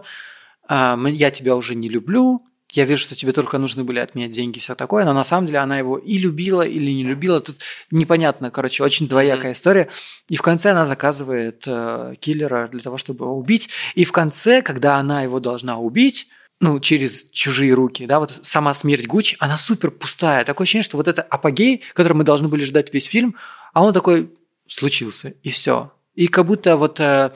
[0.66, 4.28] а, я тебя уже не люблю, я вижу, что тебе только нужны были от меня
[4.28, 7.40] деньги, все такое, но на самом деле она его и любила, или не любила.
[7.40, 9.54] Тут непонятно, короче, очень двоякая mm-hmm.
[9.54, 9.88] история.
[10.28, 13.70] И в конце она заказывает э, киллера для того, чтобы его убить.
[13.94, 16.28] И в конце, когда она его должна убить,
[16.60, 20.44] ну, через чужие руки, да, вот сама смерть Гуччи, она супер пустая.
[20.44, 23.36] Такое ощущение, что вот это апогей, который мы должны были ждать весь фильм,
[23.72, 24.30] а он такой
[24.66, 25.92] случился, и все.
[26.14, 27.30] И как будто вот э,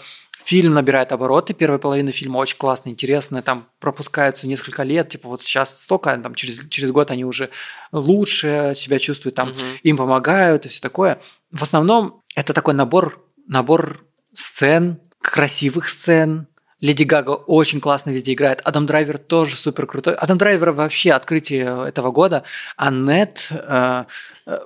[0.44, 5.42] Фильм набирает обороты, первая половина фильма очень классная, интересная, там пропускаются несколько лет, типа вот
[5.42, 7.50] сейчас столько, там через, через год они уже
[7.92, 9.60] лучше себя чувствуют, там угу.
[9.82, 11.20] им помогают и все такое.
[11.50, 16.48] В основном это такой набор, набор сцен, красивых сцен,
[16.82, 18.60] Леди Гага очень классно везде играет.
[18.64, 20.14] Адам Драйвер тоже супер крутой.
[20.14, 22.42] Адам Драйвер вообще открытие этого года.
[22.76, 24.04] Аннет, э,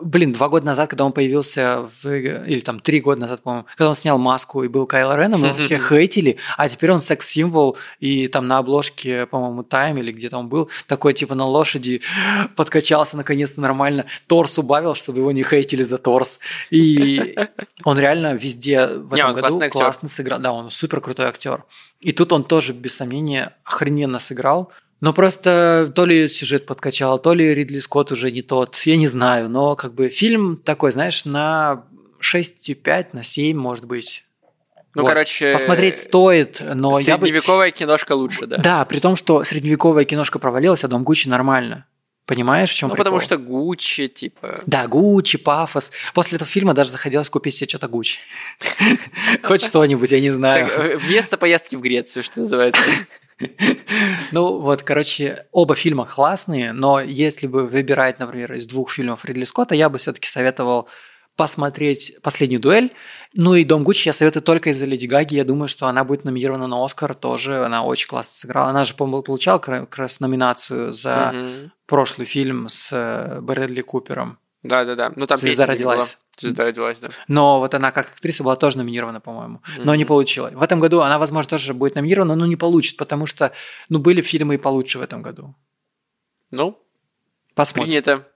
[0.00, 3.88] блин, два года назад, когда он появился, в, или там три года назад, по-моему, когда
[3.90, 8.28] он снял маску и был Кайло Реном, его все хейтили, а теперь он секс-символ, и
[8.28, 12.02] там на обложке, по-моему, Тайм или где-то он был, такой типа на лошади
[12.56, 16.40] подкачался наконец-то нормально, торс убавил, чтобы его не хейтили за торс.
[16.70, 17.36] И
[17.84, 20.38] он реально везде в этом не, году классно сыграл.
[20.40, 21.64] Да, он супер крутой актер.
[22.00, 24.70] И тут он тоже, без сомнения, охрененно сыграл.
[25.06, 29.06] Но просто то ли сюжет подкачал, то ли Ридли Скотт уже не тот, я не
[29.06, 29.48] знаю.
[29.48, 31.84] Но как бы фильм такой, знаешь, на
[32.20, 34.24] 6,5, на 7, может быть.
[34.96, 35.08] Ну, вот.
[35.08, 35.52] короче...
[35.52, 37.26] Посмотреть стоит, но я бы...
[37.26, 38.56] Средневековая киношка лучше, да?
[38.56, 41.86] Да, при том, что средневековая киношка провалилась, а Дом Гуччи нормально.
[42.24, 43.04] Понимаешь, в чем Ну, прикол?
[43.04, 44.62] потому что Гуччи, типа...
[44.66, 45.92] Да, Гуччи, пафос.
[46.14, 48.18] После этого фильма даже захотелось купить себе что-то Гуччи.
[49.44, 50.66] Хоть что-нибудь, я не знаю.
[50.66, 52.80] Э, вместо поездки в Грецию, что называется.
[54.32, 59.44] Ну вот, короче, оба фильма классные, но если бы выбирать, например, из двух фильмов Ридли
[59.44, 60.88] Скотта, я бы все-таки советовал
[61.36, 62.92] посмотреть «Последнюю дуэль».
[63.34, 65.36] Ну и «Дом Гуччи» я советую только из-за Леди Гаги.
[65.36, 67.64] Я думаю, что она будет номинирована на «Оскар» тоже.
[67.64, 68.70] Она очень классно сыграла.
[68.70, 71.70] Она же, по-моему, получала как раз номинацию за угу.
[71.86, 74.38] прошлый фильм с э, Брэдли Купером.
[74.62, 75.12] Да-да-да.
[75.14, 76.16] Ну там «Звезда родилась».
[76.36, 77.08] Звезда родилась, да.
[77.28, 79.84] Но вот она как актриса была тоже номинирована, по-моему, mm-hmm.
[79.84, 80.50] но не получила.
[80.50, 83.52] В этом году она, возможно, тоже будет номинирована, но не получит, потому что,
[83.88, 85.54] ну, были фильмы и получше в этом году.
[86.50, 86.78] Ну,
[87.54, 87.84] посмотрим.
[87.84, 88.28] Принято.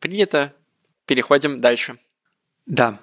[0.00, 0.52] Принято.
[1.06, 1.98] Переходим дальше.
[2.66, 3.00] Да.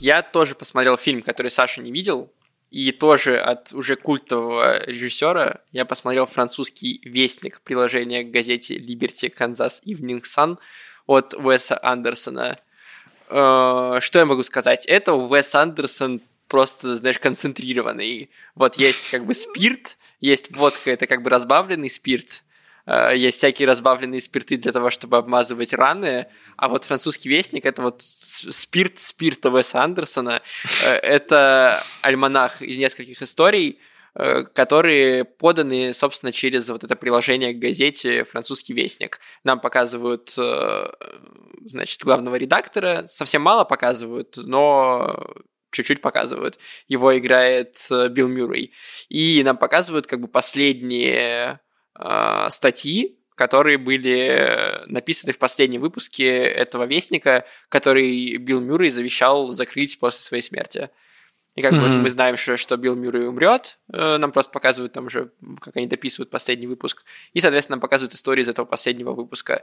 [0.00, 2.30] Я тоже посмотрел фильм, который Саша не видел,
[2.70, 9.82] и тоже от уже культового режиссера я посмотрел французский вестник приложения к газете Liberty Kansas
[9.86, 10.58] Evening Sun
[11.06, 12.58] от Уэса Андерсона.
[13.28, 14.86] Э, что я могу сказать?
[14.86, 18.30] Это Уэс Андерсон просто, знаешь, концентрированный.
[18.54, 22.42] Вот есть как бы спирт, есть водка, это как бы разбавленный спирт,
[22.86, 27.82] Э, есть всякие разбавленные спирты для того, чтобы обмазывать раны, а вот французский вестник это
[27.82, 30.42] вот спирт спирта Веса Андерсона,
[30.84, 33.78] э, это альманах из нескольких историй,
[34.14, 39.18] которые поданы, собственно, через вот это приложение к газете «Французский вестник».
[39.42, 40.30] Нам показывают,
[41.64, 45.34] значит, главного редактора, совсем мало показывают, но
[45.74, 46.58] чуть-чуть показывают.
[46.88, 47.76] Его играет
[48.10, 48.72] Билл Мюррей.
[49.08, 51.60] И нам показывают как бы последние
[51.98, 59.98] э, статьи, которые были написаны в последнем выпуске этого вестника, который Билл Мюррей завещал закрыть
[59.98, 60.90] после своей смерти.
[61.54, 61.80] И как mm-hmm.
[61.80, 65.76] бы мы знаем, что, что Билл Мюррей умрет, э, нам просто показывают там уже, как
[65.76, 67.04] они дописывают последний выпуск.
[67.32, 69.62] И, соответственно, нам показывают истории из этого последнего выпуска.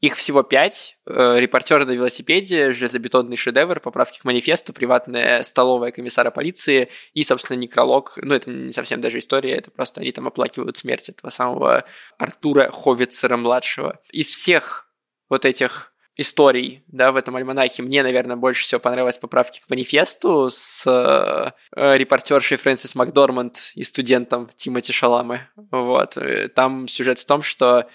[0.00, 0.98] Их всего пять.
[1.06, 7.58] Э, Репортеры на велосипеде, железобетонный шедевр, поправки к манифесту, приватная столовая комиссара полиции и, собственно,
[7.58, 8.18] некролог.
[8.22, 11.84] Ну, это не совсем даже история, это просто они там оплакивают смерть этого самого
[12.18, 13.98] Артура Ховицера-младшего.
[14.12, 14.86] Из всех
[15.28, 17.82] вот этих историй, да, в этом альманахе.
[17.82, 24.50] Мне, наверное, больше всего понравилась поправки к манифесту с э, репортершей Фрэнсис Макдорманд и студентом
[24.54, 25.40] Тимоти Шаламы.
[25.70, 26.16] Вот.
[26.18, 27.88] Э, там сюжет в том, что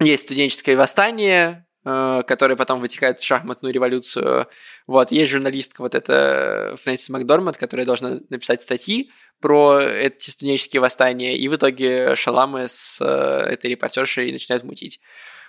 [0.00, 4.46] есть студенческое восстание, э, которое потом вытекает в шахматную революцию.
[4.86, 5.10] Вот.
[5.10, 11.48] Есть журналистка вот эта Фрэнсис Макдорманд, которая должна написать статьи про эти студенческие восстания, и
[11.48, 15.00] в итоге Шаламы с э, этой репортершей начинают мутить.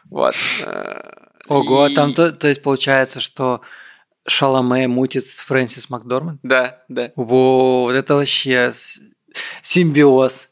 [0.10, 0.36] Вот.
[1.48, 1.94] Ого, и...
[1.94, 3.62] там то, то есть получается, что
[4.28, 6.40] Шаломе мутит с Фрэнсис Макдорманд?
[6.44, 7.12] Да, да.
[7.16, 8.72] Во, вот это вообще
[9.62, 10.50] симбиоз.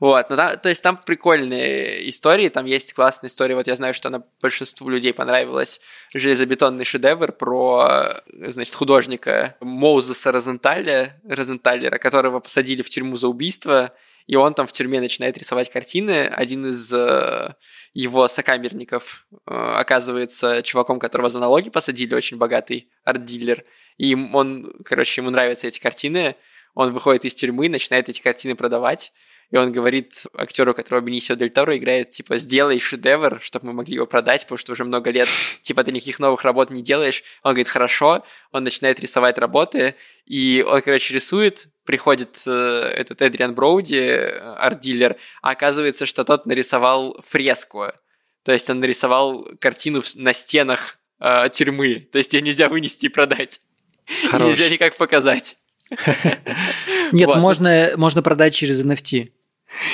[0.00, 3.94] Вот, ну, там, то есть там прикольные истории, там есть классная история, вот я знаю,
[3.94, 5.80] что она большинству людей понравилась,
[6.14, 13.92] железобетонный шедевр про, значит, художника Моузеса Розенталя, Розенталера, которого посадили в тюрьму за убийство,
[14.28, 16.26] и он там в тюрьме начинает рисовать картины.
[16.26, 17.54] Один из э,
[17.94, 23.64] его сокамерников э, оказывается чуваком, которого за налоги посадили, очень богатый арт-дилер.
[23.96, 26.36] И он, короче, ему нравятся эти картины.
[26.74, 29.12] Он выходит из тюрьмы, начинает эти картины продавать.
[29.50, 33.94] И он говорит актеру, которого Бенисио Дель Торо играет, типа, сделай шедевр, чтобы мы могли
[33.94, 35.28] его продать, потому что уже много лет,
[35.62, 37.22] типа, ты никаких новых работ не делаешь.
[37.42, 39.94] Он говорит, хорошо, он начинает рисовать работы,
[40.26, 46.44] и он, короче, рисует, приходит э, этот Эдриан Броуди, э, арт-дилер, а оказывается, что тот
[46.44, 47.86] нарисовал фреску.
[48.42, 52.06] То есть он нарисовал картину на стенах э, тюрьмы.
[52.12, 53.62] То есть ее нельзя вынести и продать.
[54.30, 54.48] Хорош.
[54.48, 55.56] Нельзя никак показать.
[57.12, 59.30] Нет, можно, можно продать через NFT.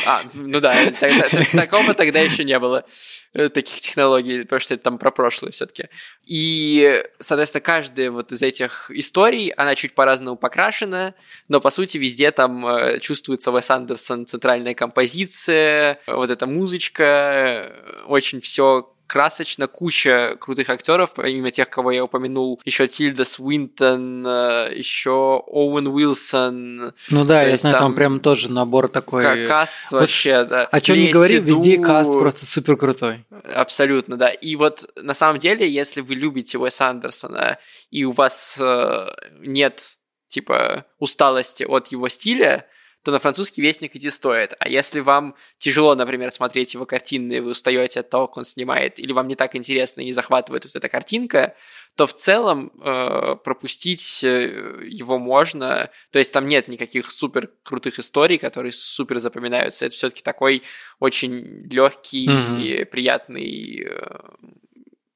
[0.06, 2.84] А, ну да, тогда, такого тогда еще не было,
[3.32, 5.88] э, таких технологий, потому что это там про прошлое все-таки.
[6.24, 11.14] И, соответственно, каждая вот из этих историй, она чуть по-разному покрашена,
[11.48, 17.72] но, по сути, везде там э, чувствуется Вес Андерсон, центральная композиция, вот эта музычка,
[18.06, 24.72] очень все красочно, куча крутых актеров, помимо тех, кого я упомянул, еще Тильда Свинтон, э,
[24.74, 26.92] еще Оуэн Уилсон.
[27.10, 29.46] Ну да, я знаю, там, там прям тоже набор такой.
[29.46, 30.64] Каст вот, вообще, да.
[30.64, 33.24] О чем не говори, везде каст просто супер крутой.
[33.54, 34.30] Абсолютно, да.
[34.30, 37.58] И вот на самом деле, если вы любите Уэса Андерсона,
[37.92, 39.06] и у вас э,
[39.38, 39.96] нет
[40.26, 42.66] типа усталости от его стиля,
[43.04, 44.54] то на французский вестник идти стоит.
[44.58, 48.98] А если вам тяжело, например, смотреть его картины, вы устаете от того, как он снимает,
[48.98, 51.54] или вам не так интересно и не захватывает вот эта картинка,
[51.96, 55.90] то в целом э, пропустить э, его можно.
[56.12, 59.84] То есть там нет никаких супер крутых историй, которые супер запоминаются.
[59.84, 60.62] Это все-таки такой
[60.98, 62.62] очень легкий mm-hmm.
[62.62, 64.18] и приятный, э,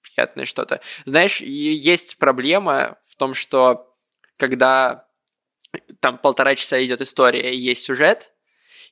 [0.03, 0.83] приятное что-то.
[1.07, 3.97] Знаешь, есть проблема в том, что
[4.37, 5.08] когда
[6.01, 8.33] там полтора часа идет история, есть сюжет,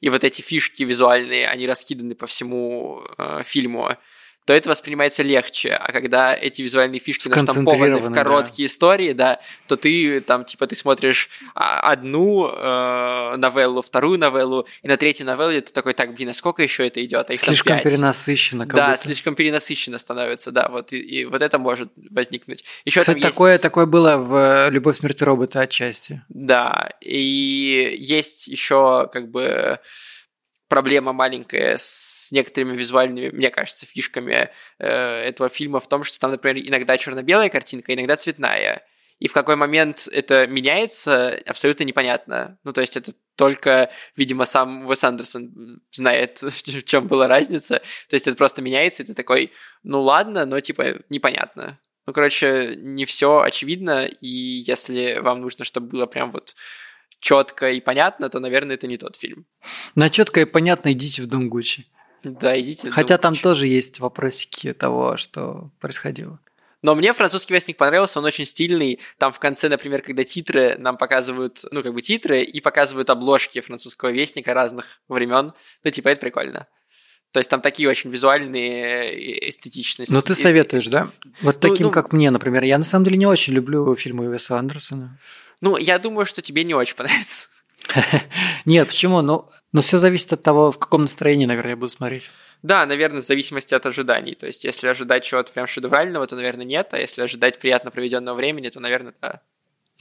[0.00, 3.96] и вот эти фишки визуальные, они раскиданы по всему э, фильму,
[4.46, 5.72] то это воспринимается легче.
[5.72, 8.72] А когда эти визуальные фишки наштампованы в короткие да.
[8.72, 14.88] истории, да, то ты там, типа, ты смотришь а, одну э, новеллу, вторую новеллу, и
[14.88, 17.28] на третьей новелле ты такой, так, блин, а сколько еще это идет?
[17.28, 18.66] А их слишком перенасыщенно.
[18.66, 19.02] да, будто.
[19.02, 22.64] слишком перенасыщенно становится, да, вот и, и вот это может возникнуть.
[22.84, 23.64] Еще Кстати, там такое, есть...
[23.64, 26.22] такое было в «Любовь, смерти робота» отчасти.
[26.28, 29.80] Да, и есть еще как бы
[30.76, 36.32] проблема маленькая с некоторыми визуальными, мне кажется, фишками э, этого фильма в том, что там,
[36.32, 38.82] например, иногда черно-белая картинка, иногда цветная.
[39.18, 42.58] И в какой момент это меняется, абсолютно непонятно.
[42.62, 47.78] Ну, то есть это только, видимо, сам Уэс Андерсон знает, в чем была разница.
[48.10, 51.80] То есть это просто меняется, и ты такой, ну ладно, но типа непонятно.
[52.04, 56.54] Ну, короче, не все очевидно, и если вам нужно, чтобы было прям вот
[57.20, 59.46] четко и понятно, то, наверное, это не тот фильм.
[59.94, 61.86] На четко и понятно идите в Дом Гуччи.
[62.22, 62.90] Да, идите.
[62.90, 66.40] Хотя там тоже есть вопросики того, что происходило.
[66.82, 69.00] Но мне французский вестник понравился, он очень стильный.
[69.18, 73.60] Там в конце, например, когда титры нам показывают, ну, как бы титры, и показывают обложки
[73.60, 75.52] французского вестника разных времен.
[75.82, 76.68] Ну, типа, это прикольно.
[77.32, 80.06] То есть там такие очень визуальные, э, эстетичные.
[80.08, 81.10] Ну, ты советуешь, да?
[81.42, 82.62] Вот ну, таким, ну, как мне, например.
[82.62, 85.18] Я на самом деле не очень люблю фильмы Уэса Андерсона.
[85.60, 87.48] Ну, я думаю, что тебе не очень понравится.
[88.64, 89.22] Нет, почему?
[89.22, 92.30] Ну, но все зависит от того, в каком настроении, наверное, я буду смотреть.
[92.62, 94.34] Да, наверное, в зависимости от ожиданий.
[94.34, 96.88] То есть, если ожидать чего-то прям шедеврального, то, наверное, нет.
[96.92, 99.42] А если ожидать приятно проведенного времени, то, наверное, да.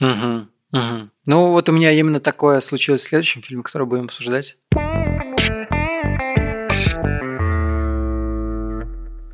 [0.00, 1.10] Угу, угу.
[1.26, 4.56] Ну, вот у меня именно такое случилось в следующем фильме, который будем обсуждать.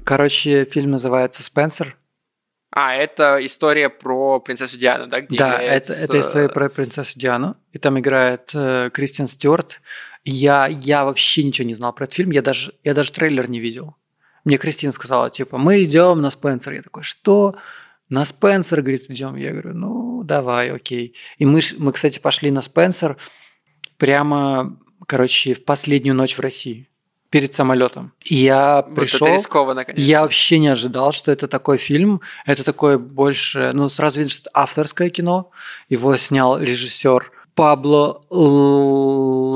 [0.04, 1.96] Короче, фильм называется «Спенсер».
[2.74, 5.20] А, это история про принцессу Диану, да?
[5.20, 5.92] Где да, является...
[5.92, 7.56] это, это история про принцессу Диану.
[7.72, 9.82] И там играет э, Кристиан Стюарт.
[10.24, 13.60] Я, я вообще ничего не знал про этот фильм, я даже, я даже трейлер не
[13.60, 13.96] видел.
[14.44, 16.72] Мне Кристина сказала, типа, мы идем на Спенсер.
[16.72, 17.56] Я такой, что?
[18.08, 19.36] На Спенсер, говорит, идем.
[19.36, 21.14] Я говорю, ну, давай, окей.
[21.36, 23.18] И мы, мы, кстати, пошли на Спенсер
[23.98, 26.88] прямо, короче, в последнюю ночь в России
[27.32, 28.12] перед самолетом.
[28.24, 29.26] И я вот пришел.
[29.26, 30.04] Это рискованно, конечно.
[30.04, 32.20] Я вообще не ожидал, что это такой фильм.
[32.44, 35.50] Это такое больше, ну сразу видно, что это авторское кино.
[35.88, 38.20] Его снял режиссер Пабло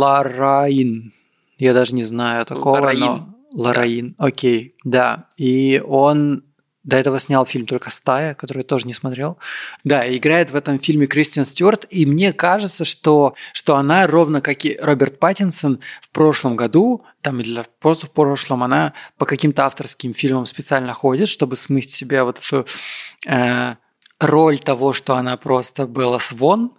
[0.00, 1.12] Лараин.
[1.58, 3.00] Я даже не знаю такого, Лараин.
[3.00, 4.14] но Лараин.
[4.16, 5.26] Окей, да.
[5.36, 6.44] И он
[6.86, 9.38] до этого снял фильм только «Стая», который я тоже не смотрел.
[9.84, 14.64] Да, играет в этом фильме Кристиан Стюарт, и мне кажется, что, что она, ровно как
[14.64, 20.14] и Роберт Паттинсон в прошлом году, там или просто в прошлом, она по каким-то авторским
[20.14, 22.66] фильмам специально ходит, чтобы смыть себе вот эту
[23.26, 23.74] э,
[24.20, 26.72] роль того, что она просто была свон,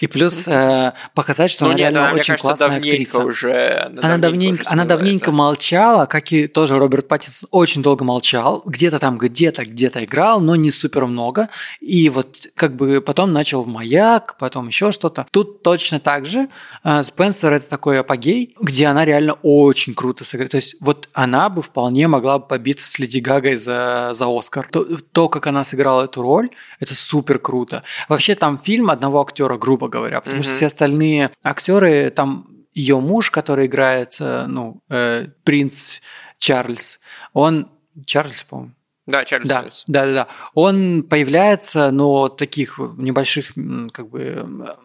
[0.00, 3.18] и плюс э, показать, что ну, она нет, реально она, очень кажется, классная актриса.
[3.18, 8.04] Уже, она, она давненько, уже она давненько молчала, как и тоже Роберт Паттинсон очень долго
[8.04, 8.62] молчал.
[8.64, 11.48] Где-то там, где-то, где-то играл, но не супер много.
[11.80, 15.26] И вот как бы потом начал в «Маяк», потом еще что-то.
[15.30, 16.48] Тут точно так же.
[16.84, 20.52] Э, Спенсер– это такой апогей, где она реально очень круто сыграет.
[20.52, 24.68] То есть вот она бы вполне могла бы побиться с Леди Гагой за, за Оскар.
[24.70, 27.82] То, то, как она сыграла эту роль, это супер круто.
[28.08, 30.44] Вообще там фильм одного актера, грубо говоря, потому mm-hmm.
[30.44, 36.00] что все остальные актеры, там ее муж, который играет, э, ну, э, принц
[36.38, 37.00] Чарльз,
[37.32, 37.70] он
[38.06, 38.74] Чарльз, по-моему.
[39.06, 39.48] Да, Чарльз.
[39.48, 40.28] Да, да, да, да.
[40.54, 43.52] Он появляется, но таких небольших,
[43.92, 44.76] как бы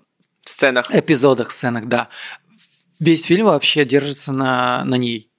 [0.42, 2.10] сценах, эпизодах, сценах, да.
[3.00, 5.30] Весь фильм вообще держится на на ней,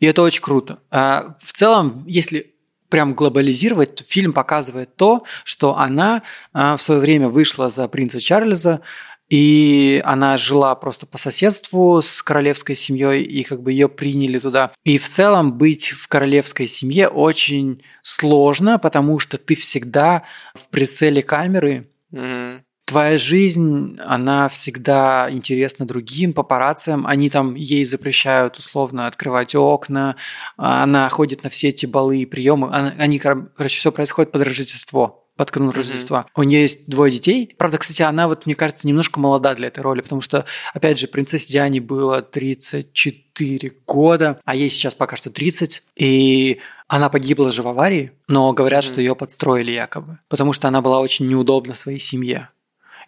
[0.00, 0.80] и это очень круто.
[0.90, 2.53] А в целом, если
[2.94, 6.22] прям глобализировать, то фильм показывает то, что она
[6.52, 8.82] а, в свое время вышла за принца Чарльза,
[9.28, 14.70] и она жила просто по соседству с королевской семьей, и как бы ее приняли туда.
[14.84, 20.22] И в целом быть в королевской семье очень сложно, потому что ты всегда
[20.54, 21.88] в прицеле камеры.
[22.12, 22.64] Мгм.
[22.86, 27.06] Твоя жизнь, она всегда интересна другим папараццам.
[27.06, 30.16] Они там ей запрещают условно открывать окна.
[30.58, 32.70] Она ходит на все эти балы и приемы.
[32.98, 35.70] Они, кор- короче, все происходит под Рождество под канун.
[35.70, 36.26] Рождества.
[36.36, 37.54] У нее есть двое детей.
[37.58, 41.08] Правда, кстати, она вот, мне кажется, немножко молода для этой роли, потому что, опять же,
[41.08, 45.82] принцессе Диане было 34 года, а ей сейчас пока что 30.
[45.96, 48.92] И она погибла же в аварии, но говорят, Мгм.
[48.92, 52.50] что ее подстроили якобы, потому что она была очень неудобна своей семье.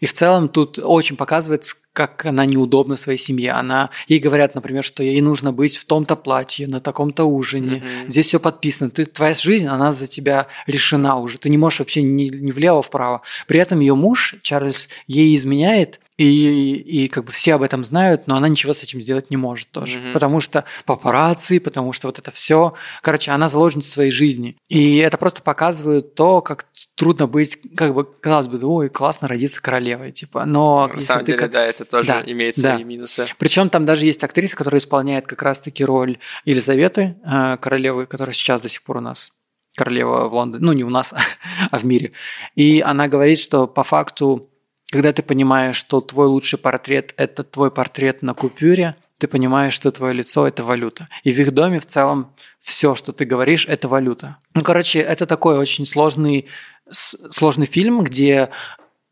[0.01, 3.53] И в целом тут очень показывает, как она неудобна своей семье.
[3.53, 7.77] Она, ей говорят, например, что ей нужно быть в том-то платье, на таком-то ужине.
[7.77, 8.09] Мгм.
[8.09, 8.91] Здесь все подписано.
[8.91, 11.39] Ты, твоя жизнь, она за тебя решена уже.
[11.39, 13.23] Ты не можешь вообще ни, ни влево, вправо.
[13.47, 18.27] При этом ее муж, Чарльз, ей изменяет, и, и как бы все об этом знают,
[18.27, 19.99] но она ничего с этим сделать не может тоже.
[19.99, 20.13] Мгм.
[20.15, 22.73] Потому что папарацци, потому что вот это все.
[23.03, 24.57] Короче, она заложница своей жизни.
[24.69, 29.61] И это просто показывает то, как трудно быть, как бы, казалось бы, ой, классно родиться
[29.61, 30.47] королевой, типа.
[30.47, 32.75] Но На если самом ты деле, как- да, это тоже Да, имеет да.
[32.75, 33.27] свои минусы.
[33.39, 38.61] причем там даже есть актриса, которая исполняет как раз-таки роль Елизаветы, э, королевы, которая сейчас
[38.63, 39.33] до сих пор у нас
[39.77, 41.13] королева в Лондоне, ну не у нас,
[41.71, 42.13] а в мире.
[42.55, 44.49] И она говорит, что по факту,
[44.91, 49.91] когда ты понимаешь, что твой лучший портрет– это твой портрет на купюре, ты понимаешь, что
[49.91, 51.09] твое лицо– это валюта.
[51.25, 54.37] И в их доме в целом все, что ты говоришь, это валюта.
[54.55, 56.47] Ну, короче, это такой очень сложный,
[57.31, 58.51] сложный фильм, где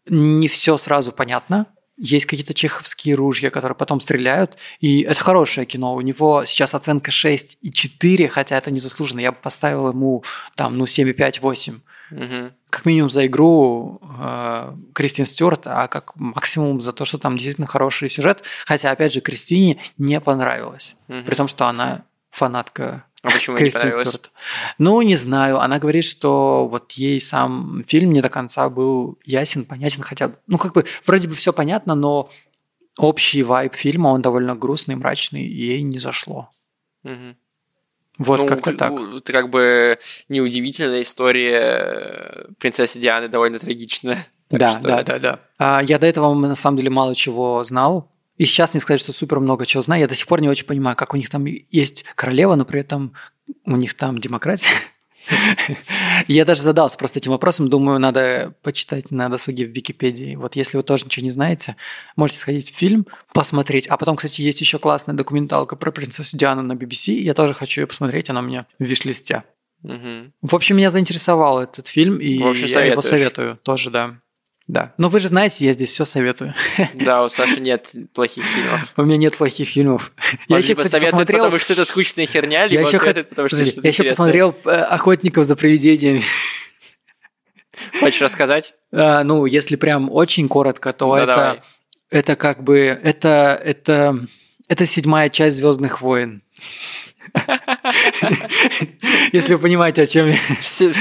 [0.08, 1.66] не все сразу понятно.
[1.96, 4.58] Есть какие-то чеховские ружья, которые потом стреляют.
[4.80, 5.94] И это хорошее кино.
[5.94, 9.20] У него сейчас оценка 6,4, хотя это незаслуженно.
[9.20, 10.24] Я бы поставил ему
[10.56, 11.80] там, ну, 7,5-8.
[12.10, 12.52] Мгм.
[12.70, 17.66] Как минимум за игру э, Кристин Стюарт, а как максимум за то, что там действительно
[17.66, 18.42] хороший сюжет.
[18.66, 20.96] Хотя, опять же, Кристине не понравилось.
[21.08, 21.24] Мгм.
[21.24, 24.08] При том, что она фанатка А почему не Кристин понравилось?
[24.08, 24.30] Стюарт.
[24.78, 25.60] Ну, не знаю.
[25.60, 30.58] Она говорит, что вот ей сам фильм не до конца был ясен, понятен, хотя, ну,
[30.58, 32.28] как бы, вроде бы все понятно, но
[32.98, 36.50] общий вайб фильма, он довольно грустный, мрачный, и ей не зашло.
[37.02, 37.36] Мгм.
[38.18, 38.92] Вот Ну, как-то так.
[38.92, 39.98] ну, Это как бы
[40.28, 44.24] неудивительная история э, принцессы Дианы, довольно трагичная.
[44.50, 45.38] Да, что- да, да, да.
[45.58, 48.12] А, я до этого на самом деле мало чего знал.
[48.36, 50.02] И сейчас не сказать, что супер много чего знаю.
[50.02, 52.80] Я до сих пор не очень понимаю, как у них там есть королева, но при
[52.80, 53.14] этом
[53.64, 54.68] у них там демократия.
[56.28, 57.68] Я даже задался просто этим вопросом.
[57.68, 60.36] Думаю, надо почитать на досуге в Википедии.
[60.36, 61.76] Вот если вы тоже ничего не знаете,
[62.16, 63.86] можете сходить в фильм, посмотреть.
[63.86, 67.12] А потом, кстати, есть еще классная документалка про принцессу Диану на BBC.
[67.12, 69.44] Я тоже хочу ее посмотреть, она у меня в виш-листе.
[69.82, 70.32] Мгм.
[70.40, 74.20] В общем, меня заинтересовал этот фильм, и я его советую тоже, да.
[74.66, 74.94] Да.
[74.96, 76.54] Но вы же знаете, я здесь все советую.
[76.94, 78.94] Да, у Саши нет плохих фильмов.
[78.96, 80.12] У меня нет плохих фильмов.
[80.48, 81.44] Я Он еще, либо кстати, советует, посмотрел...
[81.44, 84.04] потому что это скучная херня, Я либо он еще, советует, потому что Подожди, я еще
[84.04, 86.22] посмотрел э, «Охотников за привидениями».
[88.00, 88.74] Хочешь рассказать?
[88.92, 91.62] А, Ну, если прям очень коротко, то Да, это, давай.
[92.10, 92.78] это как бы...
[92.78, 94.18] Это, это,
[94.68, 96.42] это седьмая часть «Звездных войн».
[99.32, 100.38] Если вы понимаете, о чем я.
[100.60, 100.92] Все,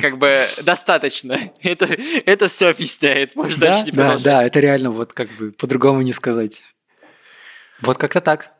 [0.00, 1.38] как бы достаточно.
[1.62, 1.86] Это,
[2.26, 3.34] это все объясняет.
[3.36, 4.24] Можно Да, дальше не да, продолжать.
[4.24, 6.62] да, это реально вот как бы по-другому не сказать.
[7.80, 8.52] Вот как-то так.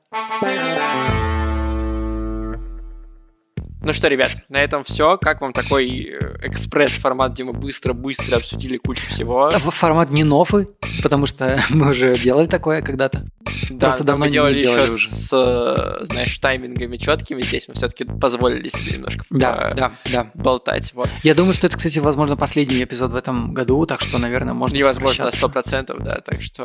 [3.85, 5.17] Ну что, ребят, на этом все.
[5.17, 9.51] Как вам такой э, экспресс-формат, где мы быстро-быстро обсудили кучу всего?
[9.51, 10.69] Формат не новый,
[11.03, 13.27] потому что мы уже делали такое когда-то.
[13.71, 15.09] Да, Просто но давно мы не делали делали еще уже.
[15.09, 17.43] с, э, знаешь, таймингами четкими.
[17.43, 20.31] Здесь мы все-таки позволили себе немножко Да, да, да.
[20.35, 20.93] болтать.
[20.95, 21.09] Вот.
[21.25, 24.77] Я думаю, что это, кстати, возможно, последний эпизод в этом году, так что, наверное, можно
[24.77, 25.75] Невозможно попрощаться.
[25.97, 26.65] 100%, да, так что...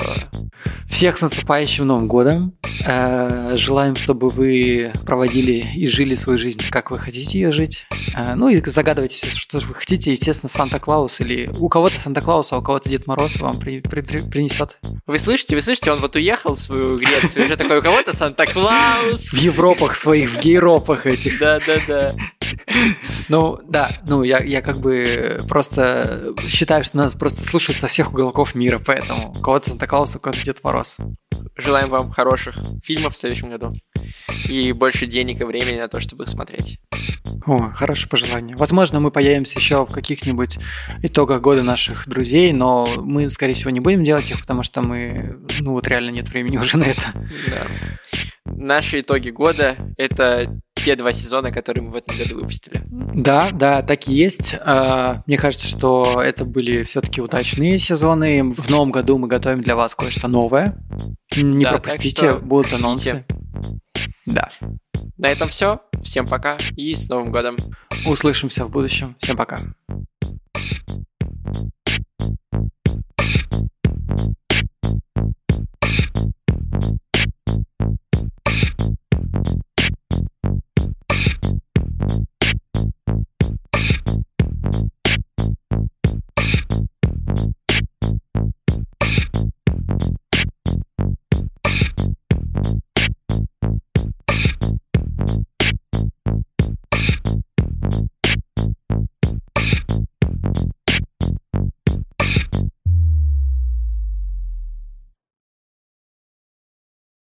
[0.87, 2.53] Всех с наступающим Новым годом.
[2.85, 7.85] Э, Желаем, чтобы вы проводили и жили свою жизнь, как вы хотите ее жить.
[8.15, 10.11] Э, Ну и загадывайте, что вы хотите.
[10.11, 14.19] Естественно, Санта-Клаус или у кого-то Санта-Клаус, а у кого-то Дед Мороз вам при- при- при-
[14.29, 14.77] принесет.
[15.05, 19.31] Вы слышите, вы слышите, он вот уехал в свою Грецию, уже такой, у кого-то Санта-Клаус.
[19.33, 21.39] В Европах своих, в гейропах этих.
[21.39, 22.11] Да-да-да.
[23.29, 28.11] Ну, да, ну, я, я как бы просто считаю, что нас просто слушают со всех
[28.13, 30.97] уголков мира, поэтому у кого-то Санта-Клаус, у кого-то Дед Мороз.
[31.57, 33.73] Желаем вам хороших фильмов в следующем году.
[34.49, 36.79] И больше денег и времени на то, чтобы их смотреть.
[37.47, 38.57] О, хорошее пожелание.
[38.57, 40.59] Возможно, мы появимся еще в каких-нибудь
[41.01, 45.39] итогах года наших друзей, но мы, скорее всего, не будем делать их, потому что мы,
[45.61, 47.13] ну вот реально нет времени уже на это.
[47.49, 47.67] Да.
[48.45, 52.81] Наши итоги года— это те два сезона, которые мы в этом году выпустили.
[52.85, 54.55] Да, да, так и есть.
[54.61, 58.43] А, мне кажется, что это были все-таки удачные сезоны.
[58.53, 60.77] В новом году мы готовим для вас кое-что новое.
[61.35, 62.39] Не да, пропустите, что...
[62.39, 63.11] будут анонсы.
[63.23, 63.37] Хотите
[64.25, 64.49] да.
[65.17, 65.81] На этом все.
[66.03, 67.57] Всем пока и с Новым годом.
[68.05, 69.15] Услышимся в будущем.
[69.19, 69.57] Всем пока.